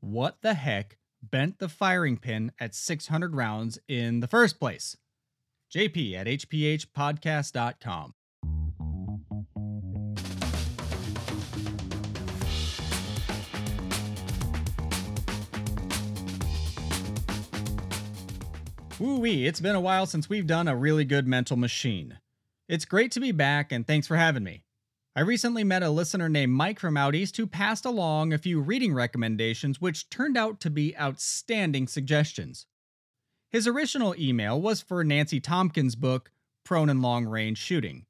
[0.01, 4.97] What the heck bent the firing pin at 600 rounds in the first place?
[5.73, 8.13] JP at hphpodcast.com.
[18.99, 22.17] Woo wee, it's been a while since we've done a really good mental machine.
[22.67, 24.63] It's great to be back, and thanks for having me.
[25.15, 28.59] I recently met a listener named Mike from out east who passed along a few
[28.59, 32.65] reading recommendations, which turned out to be outstanding suggestions.
[33.49, 36.31] His original email was for Nancy Tompkins' book,
[36.65, 38.05] Prone and Long Range Shooting.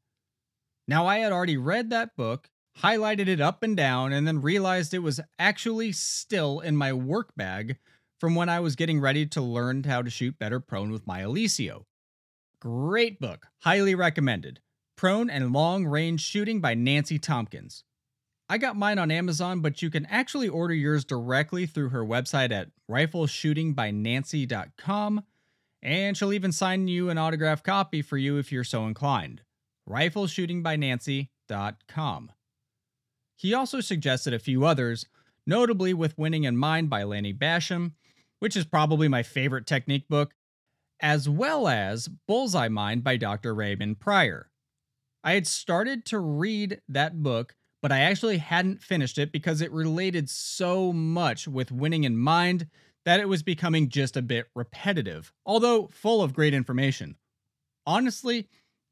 [0.88, 2.50] Now, I had already read that book,
[2.80, 7.36] highlighted it up and down, and then realized it was actually still in my work
[7.36, 7.78] bag
[8.20, 11.22] from when I was getting ready to learn how to shoot better prone with my
[11.22, 11.84] Eliseo.
[12.60, 14.62] Great book, highly recommended.
[14.96, 17.84] Prone and Long Range Shooting by Nancy Tompkins.
[18.50, 22.52] I got mine on Amazon, but you can actually order yours directly through her website
[22.52, 25.24] at rifleshootingbynancy.com,
[25.84, 29.44] and she'll even sign you an autographed copy for you if you're so inclined.
[29.88, 32.32] rifleshootingbynancy.com.
[33.36, 35.06] He also suggested a few others,
[35.46, 37.92] notably with Winning in Mind by Lanny Bassham,
[38.40, 40.34] which is probably my favorite technique book,
[41.00, 43.54] as well as Bullseye Mind by Dr.
[43.54, 44.50] Raymond Prior.
[45.24, 49.72] I had started to read that book, but I actually hadn't finished it because it
[49.72, 52.68] related so much with Winning in Mind
[53.06, 57.16] that it was becoming just a bit repetitive, although full of great information.
[57.86, 58.48] Honestly,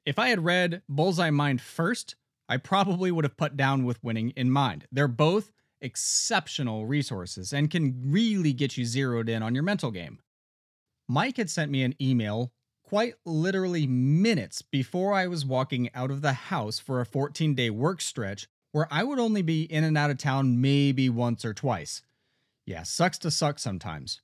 [0.06, 2.16] if I had read Bullseye Mind first,
[2.48, 4.88] I probably would have put down with Winning in Mind.
[4.92, 5.52] They're both
[5.82, 10.20] exceptional resources and can really get you zeroed in on your mental game.
[11.08, 12.52] Mike had sent me an email
[12.84, 17.70] quite literally minutes before I was walking out of the house for a 14 day
[17.70, 21.54] work stretch where I would only be in and out of town maybe once or
[21.54, 22.02] twice.
[22.66, 24.22] Yeah, sucks to suck sometimes.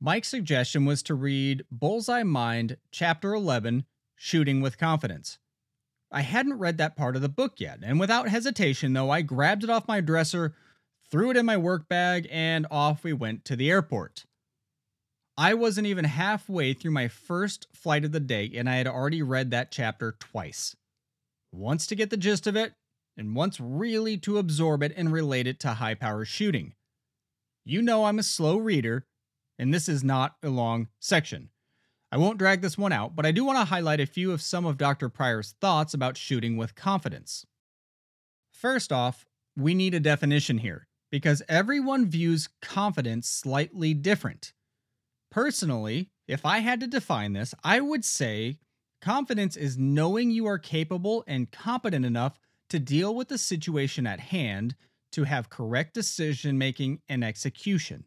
[0.00, 3.86] Mike's suggestion was to read Bullseye Mind, Chapter 11
[4.16, 5.38] Shooting with Confidence.
[6.10, 9.64] I hadn't read that part of the book yet, and without hesitation, though, I grabbed
[9.64, 10.54] it off my dresser,
[11.10, 14.24] threw it in my work bag, and off we went to the airport.
[15.36, 19.20] I wasn't even halfway through my first flight of the day, and I had already
[19.20, 20.76] read that chapter twice.
[21.52, 22.74] Once to get the gist of it,
[23.16, 26.74] and once really to absorb it and relate it to high power shooting.
[27.64, 29.06] You know I'm a slow reader,
[29.58, 31.50] and this is not a long section.
[32.12, 34.42] I won't drag this one out, but I do want to highlight a few of
[34.42, 35.08] some of Dr.
[35.08, 37.44] Prior's thoughts about shooting with confidence.
[38.52, 39.26] First off,
[39.56, 44.52] we need a definition here, because everyone views confidence slightly different.
[45.34, 48.60] Personally, if I had to define this, I would say
[49.02, 52.38] confidence is knowing you are capable and competent enough
[52.70, 54.76] to deal with the situation at hand
[55.10, 58.04] to have correct decision making and execution.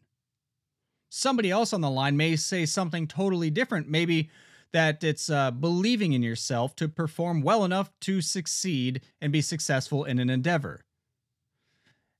[1.10, 4.30] Somebody else on the line may say something totally different, maybe
[4.72, 10.02] that it's uh, believing in yourself to perform well enough to succeed and be successful
[10.04, 10.80] in an endeavor.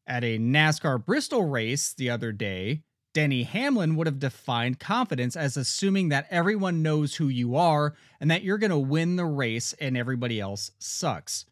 [0.07, 2.83] At a NASCAR Bristol race the other day,
[3.19, 8.31] Denny Hamlin would have defined confidence as assuming that everyone knows who you are and
[8.31, 11.45] that you're going to win the race and everybody else sucks.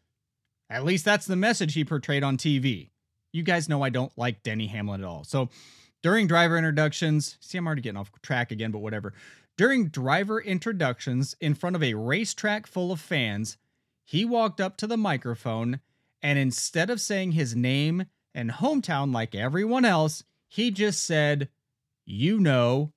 [0.69, 2.91] At least that's the message he portrayed on TV.
[3.33, 5.25] You guys know I don't like Denny Hamlin at all.
[5.25, 5.49] So
[6.01, 9.13] during driver introductions, see, I'm already getting off track again, but whatever.
[9.57, 13.57] During driver introductions in front of a racetrack full of fans,
[14.05, 15.81] he walked up to the microphone
[16.21, 21.49] and instead of saying his name and hometown like everyone else, he just said,
[22.07, 22.93] You know.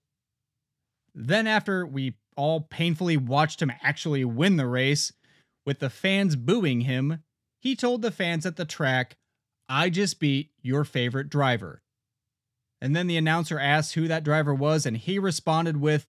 [1.15, 5.13] Then, after we all painfully watched him actually win the race,
[5.67, 7.23] with the fans booing him,
[7.59, 9.17] he told the fans at the track,
[9.69, 11.83] I just beat your favorite driver.
[12.81, 16.07] And then the announcer asked who that driver was, and he responded with,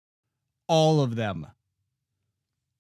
[0.69, 1.49] All of them.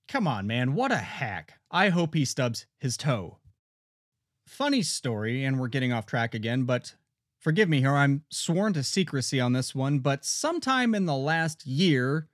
[0.08, 1.54] Come on, man, what a hack.
[1.70, 3.38] I hope he stubs his toe.
[4.46, 6.94] Funny story, and we're getting off track again, but
[7.44, 11.66] forgive me here, I'm sworn to secrecy on this one, but sometime in the last
[11.66, 12.26] year,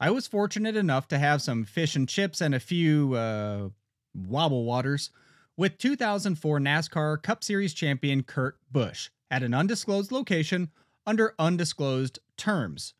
[0.00, 3.68] I was fortunate enough to have some fish and chips and a few, uh,
[4.12, 5.10] wobble waters
[5.56, 10.70] with 2004 NASCAR Cup Series champion Kurt Busch at an undisclosed location
[11.06, 12.94] under undisclosed terms.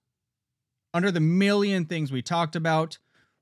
[0.95, 2.99] Under the million things we talked about,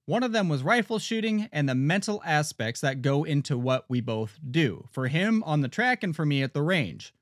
[0.06, 4.00] one of them was rifle shooting and the mental aspects that go into what we
[4.00, 7.12] both do, for him on the track and for me at the range.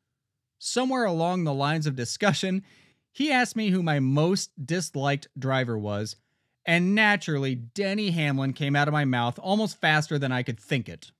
[0.65, 2.63] Somewhere along the lines of discussion,
[3.11, 6.15] he asked me who my most disliked driver was,
[6.65, 10.89] and naturally, Denny Hamlin came out of my mouth almost faster than I could think
[10.89, 11.11] it.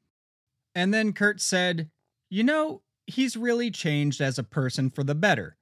[0.77, 1.91] And then Kurt said,
[2.31, 5.57] You know, he's really changed as a person for the better.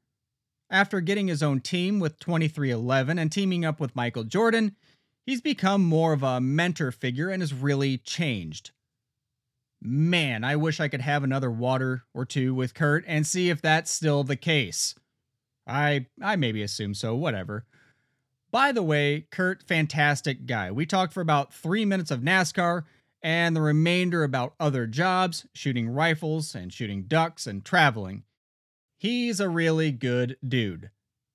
[0.68, 4.76] After getting his own team with 23XI and teaming up with Michael Jordan,
[5.24, 8.72] he's become more of a mentor figure and has really changed.
[9.83, 13.62] Man, I wish I could have another water or two with Kurt and see if
[13.62, 14.95] that's still the case.
[15.66, 17.64] I I maybe assume so, whatever.
[18.51, 20.70] By the way, Kurt, fantastic guy.
[20.70, 22.85] We talked for about 3 minutes of NASCAR
[23.22, 28.24] and the remainder about other jobs, shooting rifles and shooting ducks and traveling.
[28.99, 30.91] He's a really good dude.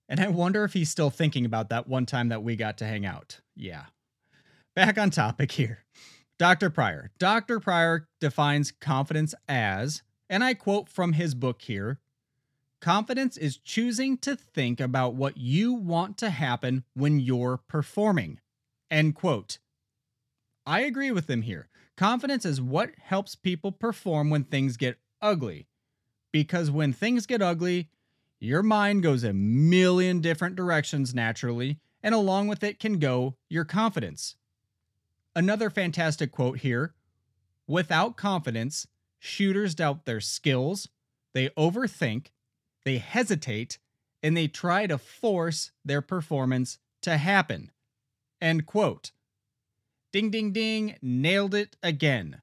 [0.08, 2.86] And I wonder if he's still thinking about that one time that we got to
[2.86, 3.40] hang out.
[3.56, 3.86] Yeah.
[4.76, 5.86] Back on topic here.
[6.38, 6.70] Dr.
[6.70, 7.12] Prior.
[7.18, 7.60] Dr.
[7.60, 12.00] Prior defines confidence as, and I quote from his book here
[12.82, 18.40] confidence is choosing to think about what you want to happen when you're performing.
[18.92, 19.58] End quote.
[20.68, 21.68] I agree with them here.
[21.98, 25.68] Confidence is what helps people perform when things get ugly.
[26.32, 27.90] Because when things get ugly,
[28.40, 33.66] your mind goes a million different directions naturally, and along with it can go your
[33.66, 34.36] confidence.
[35.36, 36.94] Another fantastic quote here
[37.68, 38.88] without confidence,
[39.20, 40.88] shooters doubt their skills,
[41.34, 42.28] they overthink,
[42.86, 43.80] they hesitate,
[44.24, 47.72] and they try to force their performance to happen.
[48.42, 49.12] End quote.
[50.14, 52.42] Ding, ding, ding, nailed it again.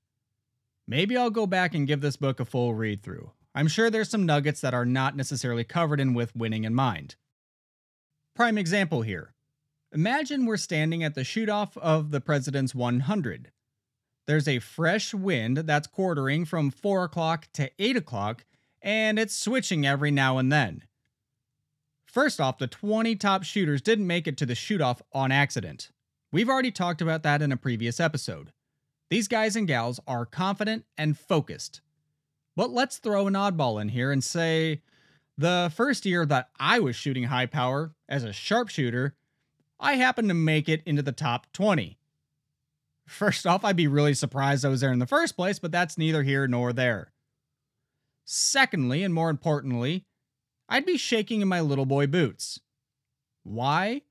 [0.87, 3.31] Maybe I'll go back and give this book a full read through.
[3.55, 7.17] I'm sure there's some nuggets that are not necessarily covered in with winning in mind.
[8.35, 9.32] Prime example here.
[9.95, 13.51] Imagine we're standing at the shoot off of the President's 100.
[14.27, 18.47] There's a fresh wind that's quartering from 4 o'clock to 8 o'clock,
[18.81, 20.85] and it's switching every now and then.
[22.07, 25.91] First off, the 20 top shooters didn't make it to the shoot off on accident.
[26.31, 28.53] We've already talked about that in a previous episode.
[29.11, 31.83] These guys and gals are confident and focused.
[32.57, 34.81] But let's throw an oddball in here and say
[35.37, 39.17] the first year that I was shooting high power as a sharpshooter,
[39.83, 41.99] I happened to make it into the top 20.
[43.09, 45.99] First off, I'd be really surprised I was there in the first place, but that's
[45.99, 47.13] neither here nor there.
[48.25, 50.07] Secondly, and more importantly,
[50.69, 52.61] I'd be shaking in my little boy boots.
[53.43, 54.03] Why?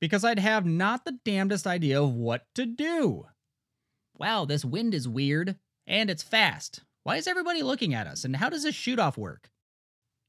[0.00, 3.26] Because I'd have not the damnedest idea of what to do.
[4.18, 5.56] Wow, this wind is weird,
[5.86, 6.80] and it's fast.
[7.04, 9.48] Why is everybody looking at us, and how does this shoot off work?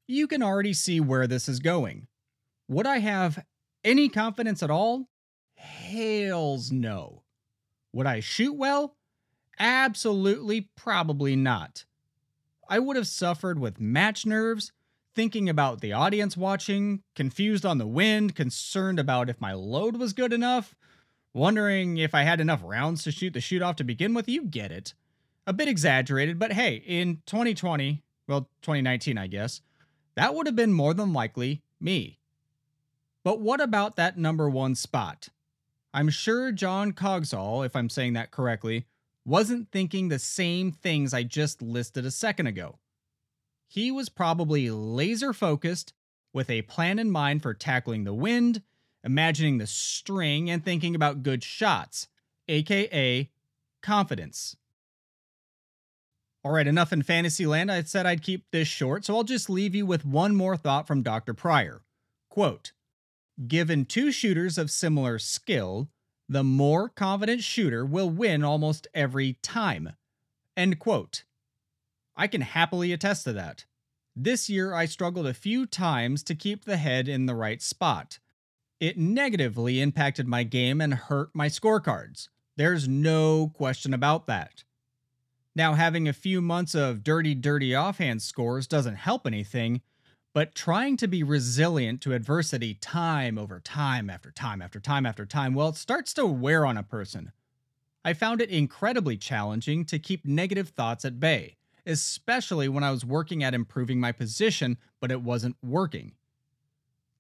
[0.08, 2.08] You can already see where this is going.
[2.68, 3.44] Would I have
[3.84, 5.08] any confidence at all?
[5.56, 7.24] Hells no.
[7.94, 8.96] Would I shoot well?
[9.60, 11.86] Absolutely, probably not.
[12.68, 14.72] I would have suffered with match nerves,
[15.14, 20.14] thinking about the audience watching, confused on the wind, concerned about if my load was
[20.14, 20.74] good enough,
[21.34, 24.30] wondering if I had enough rounds to shoot the shoot off to begin with.
[24.30, 24.94] You get it
[25.46, 29.62] a bit exaggerated, but hey, in 2020, well, 2019, I guess,
[30.16, 32.20] that would have been more than likely me.
[33.24, 35.30] But what about that number one spot?
[35.94, 38.86] I'm sure John Cogsall, if I'm saying that correctly,
[39.26, 42.80] wasn't thinking the same things I just listed a second ago.
[43.68, 45.94] He was probably laser focused,
[46.34, 48.62] with a plan in mind for tackling the wind,
[49.04, 52.08] imagining the string, and thinking about good shots,
[52.48, 53.30] aka
[53.84, 54.56] confidence.
[56.44, 57.72] All right, enough in Fantasyland.
[57.72, 60.88] I said I'd keep this short, so I'll just leave you with one more thought
[60.88, 61.34] from Dr.
[61.34, 61.82] Prior.
[62.30, 62.72] Quote
[63.48, 65.90] Given two shooters of similar skill,
[66.30, 69.94] the more confident shooter will win almost every time.
[70.56, 71.24] End quote.
[72.16, 73.66] I can happily attest to that.
[74.16, 78.20] This year, I struggled a few times to keep the head in the right spot.
[78.80, 82.28] It negatively impacted my game and hurt my scorecards.
[82.58, 84.64] There's no question about that.
[85.56, 89.82] Now, having a few months of dirty, dirty offhand scores doesn't help anything,
[90.34, 95.26] but trying to be resilient to adversity time over time after time after time after
[95.26, 97.32] time, well, it starts to wear on a person.
[98.04, 103.06] I found it incredibly challenging to keep negative thoughts at bay, especially when I was
[103.06, 106.14] working at improving my position, but it wasn't working.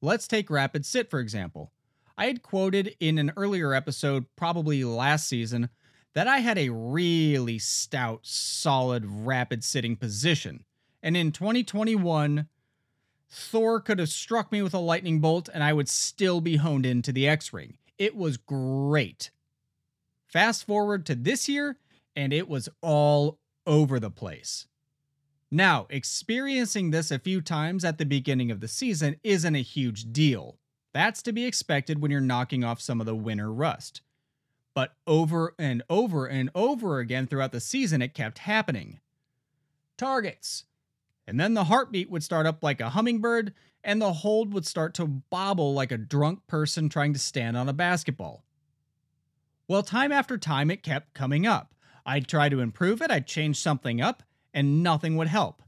[0.01, 1.71] Let's take Rapid Sit, for example.
[2.17, 5.69] I had quoted in an earlier episode, probably last season,
[6.13, 10.65] that I had a really stout, solid, rapid sitting position.
[11.03, 12.47] And in 2021,
[13.31, 16.85] Thor could have struck me with a lightning bolt and I would still be honed
[16.85, 17.77] into the X Ring.
[17.97, 19.31] It was great.
[20.27, 21.77] Fast forward to this year,
[22.15, 24.67] and it was all over the place.
[25.49, 30.11] Now, experiencing this a few times at the beginning of the season isn't a huge
[30.13, 30.57] deal.
[30.93, 34.01] That's to be expected when you're knocking off some of the winter rust
[34.73, 38.99] but over and over and over again throughout the season, it kept happening.
[39.97, 40.65] Targets.
[41.27, 43.53] And then the heartbeat would start up like a hummingbird,
[43.83, 47.69] and the hold would start to bobble like a drunk person trying to stand on
[47.69, 48.43] a basketball.
[49.67, 51.73] Well, time after time, it kept coming up.
[52.05, 55.61] I'd try to improve it, I'd change something up, and nothing would help.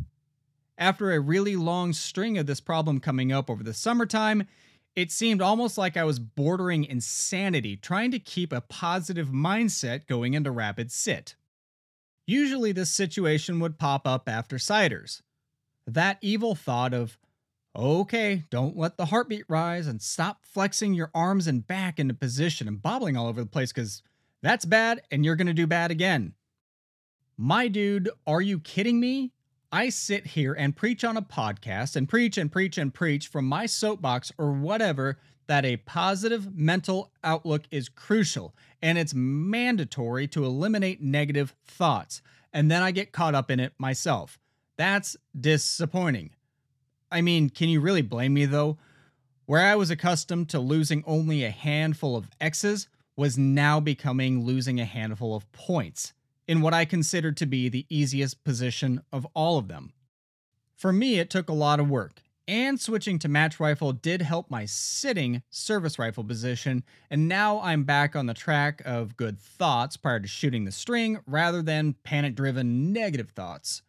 [0.77, 4.47] After a really long string of this problem coming up over the summertime,
[4.95, 10.33] it seemed almost like I was bordering insanity trying to keep a positive mindset going
[10.33, 11.35] into Rapid Sit.
[12.25, 15.21] Usually, this situation would pop up after CIDRs.
[15.85, 17.17] That evil thought of,
[17.75, 22.67] okay, don't let the heartbeat rise and stop flexing your arms and back into position
[22.67, 24.01] and bobbling all over the place because
[24.41, 26.33] that's bad and you're going to do bad again.
[27.37, 29.31] My dude, are you kidding me?
[29.71, 33.45] I sit here and preach on a podcast and preach and preach and preach from
[33.45, 35.17] my soapbox or whatever
[35.47, 42.21] that a positive mental outlook is crucial and it's mandatory to eliminate negative thoughts.
[42.53, 44.37] And then I get caught up in it myself.
[44.77, 46.31] That's disappointing.
[47.11, 48.77] I mean, can you really blame me though?
[49.45, 54.79] Where I was accustomed to losing only a handful of X's was now becoming losing
[54.79, 56.13] a handful of points
[56.47, 59.93] in what I considered to be the easiest position of all of them.
[60.75, 64.49] For me, it took a lot of work, and switching to match rifle did help
[64.49, 69.95] my sitting service rifle position, and now I'm back on the track of good thoughts
[69.95, 73.83] prior to shooting the string rather than panic driven negative thoughts.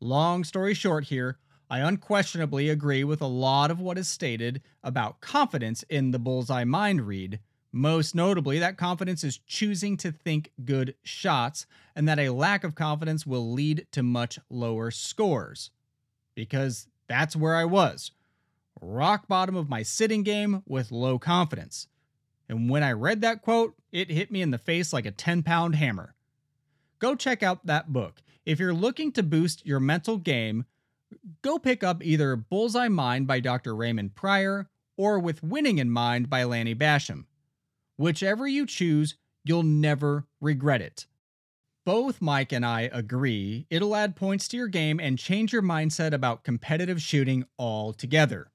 [0.00, 1.38] Long story short here,
[1.70, 6.64] I unquestionably agree with a lot of what is stated about confidence in the bullseye
[6.64, 7.40] mind read,
[7.72, 12.74] most notably, that confidence is choosing to think good shots, and that a lack of
[12.74, 15.70] confidence will lead to much lower scores.
[16.34, 18.12] Because that's where I was
[18.80, 21.88] rock bottom of my sitting game with low confidence.
[22.48, 25.42] And when I read that quote, it hit me in the face like a 10
[25.42, 26.14] pound hammer.
[27.00, 28.22] Go check out that book.
[28.48, 30.64] If you're looking to boost your mental game,
[31.42, 33.76] go pick up either Bullseye Mind by Dr.
[33.76, 37.26] Raymond Prior or With Winning in Mind by Lanny Bassham.
[37.98, 41.04] Whichever you choose, you'll never regret it.
[41.84, 46.14] Both Mike and I agree it'll add points to your game and change your mindset
[46.14, 48.50] about competitive shooting altogether.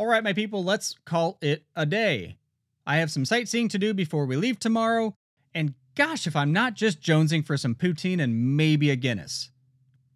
[0.00, 2.38] All right, my people, let's call it a day.
[2.86, 5.14] I have some sightseeing to do before we leave tomorrow,
[5.54, 9.50] and gosh, if I'm not just jonesing for some poutine and maybe a Guinness.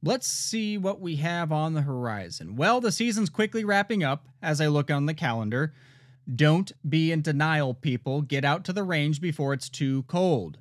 [0.03, 2.57] Let's see what we have on the horizon.
[2.57, 5.75] Well, the season's quickly wrapping up as I look on the calendar.
[6.35, 8.23] Don't be in denial, people.
[8.23, 10.57] Get out to the range before it's too cold.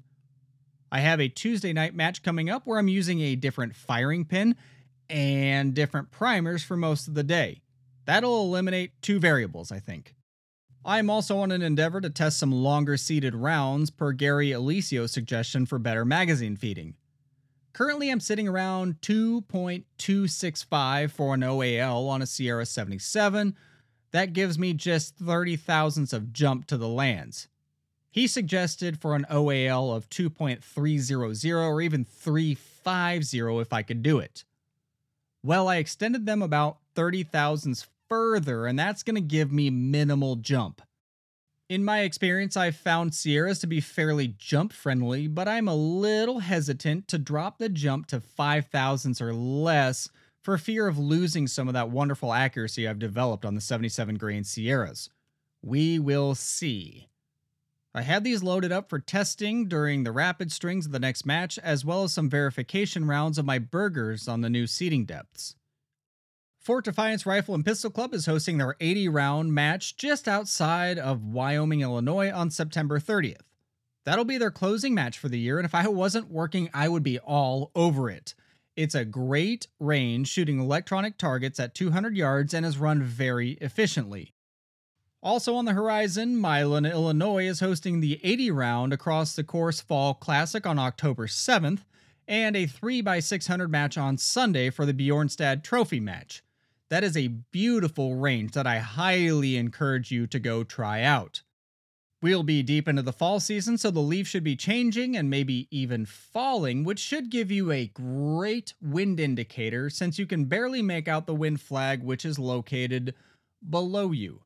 [0.91, 4.57] I have a Tuesday night match coming up where I'm using a different firing pin
[5.09, 7.61] and different primers for most of the day.
[8.05, 10.13] That'll eliminate two variables, I think.
[10.85, 15.65] I'm also on an endeavor to test some longer seated rounds per Gary Eliseo's suggestion
[15.65, 16.95] for better magazine feeding.
[17.71, 23.55] Currently, I'm sitting around 2.265 for an OAL on a Sierra 77.
[24.11, 27.47] That gives me just 30 thousandths of jump to the lands.
[28.11, 34.43] He suggested for an OAL of 2.300 or even 350 if I could do it.
[35.41, 40.35] Well, I extended them about 30 thousandths further, and that's going to give me minimal
[40.35, 40.83] jump.
[41.67, 46.37] In my experience, I've found Sierras to be fairly jump friendly, but I'm a little
[46.37, 50.09] hesitant to drop the jump to 5,000s or less
[50.43, 54.43] for fear of losing some of that wonderful accuracy I've developed on the 77 grain
[54.43, 55.09] Sierras.
[55.63, 57.07] We will see.
[57.95, 61.57] I had these loaded up for testing during the rapid strings of the next match,
[61.57, 65.55] as well as some verification rounds of my Bergers on the new seating depths.
[66.63, 71.25] Fort Defiance Rifle and Pistol Club is hosting their 80 round match just outside of
[71.25, 73.41] Wyoming, Illinois on September 30th.
[74.05, 77.03] That'll be their closing match for the year, and if I wasn't working, I would
[77.03, 78.33] be all over it.
[78.77, 84.31] It's a great range shooting electronic targets at 200 yards and is run very efficiently.
[85.21, 90.13] Also on the horizon, Milan, Illinois is hosting the 80 round across the course Fall
[90.13, 91.81] Classic on October 7th,
[92.25, 96.41] and a 3x600 match on Sunday for the Bjornstad Trophy match.
[96.89, 101.41] That is a beautiful range that I highly encourage you to go try out.
[102.21, 105.67] We'll be deep into the fall season, so the leaves should be changing and maybe
[105.71, 111.09] even falling, which should give you a great wind indicator since you can barely make
[111.09, 113.13] out the wind flag, which is located
[113.69, 114.43] below you.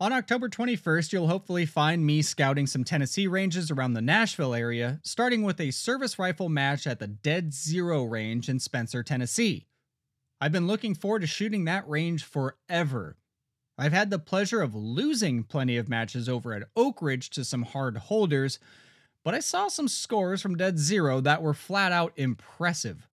[0.00, 4.98] On October 21st, you'll hopefully find me scouting some Tennessee ranges around the Nashville area,
[5.04, 9.66] starting with a service rifle match at the Dead Zero range in Spencer, Tennessee.
[10.42, 13.16] I've been looking forward to shooting that range forever.
[13.78, 17.62] I've had the pleasure of losing plenty of matches over at Oak Ridge to some
[17.62, 18.58] hard holders,
[19.22, 23.08] but I saw some scores from Dead Zero that were flat out impressive.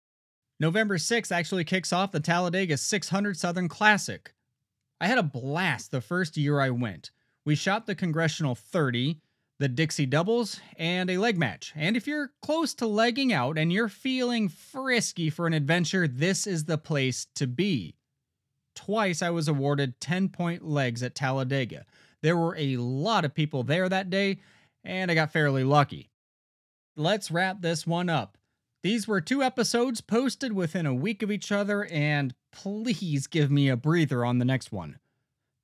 [0.60, 4.34] November 6th actually kicks off the Talladega 600 Southern Classic.
[5.00, 7.12] I had a blast the first year I went.
[7.46, 9.20] We shot the Congressional 30,
[9.60, 11.74] the Dixie doubles, and a leg match.
[11.76, 16.48] And if you're close to legging out and you're feeling frisky for an adventure, this
[16.48, 17.96] is the place to be.
[18.74, 21.86] Twice I was awarded 10 point legs at Talladega.
[22.22, 24.40] There were a lot of people there that day,
[24.86, 26.10] and I got fairly lucky.
[26.96, 28.38] Let's wrap this one up.
[28.82, 33.68] These were two episodes posted within a week of each other, and please give me
[33.68, 35.00] a breather on the next one.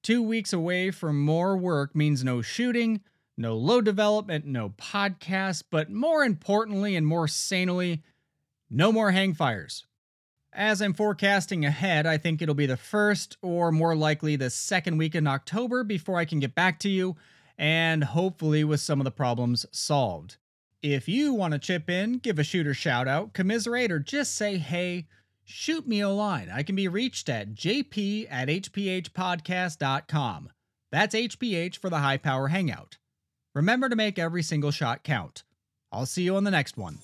[0.03, 3.01] Two weeks away from more work means no shooting,
[3.37, 8.03] no low development, no podcast, but more importantly and more sanely,
[8.69, 9.85] no more hang fires.
[10.53, 14.97] As I'm forecasting ahead, I think it'll be the first or more likely the second
[14.97, 17.17] week in October before I can get back to you,
[17.57, 20.37] and hopefully with some of the problems solved.
[20.81, 24.57] If you want to chip in, give a shooter shout out, commiserate, or just say
[24.57, 25.07] hey,
[25.43, 26.49] shoot me a line.
[26.53, 30.49] I can be reached at jp at hphpodcast.com.
[30.91, 32.97] That's HPH for the High Power Hangout.
[33.55, 35.43] Remember to make every single shot count.
[35.89, 36.99] I'll see you on the next one.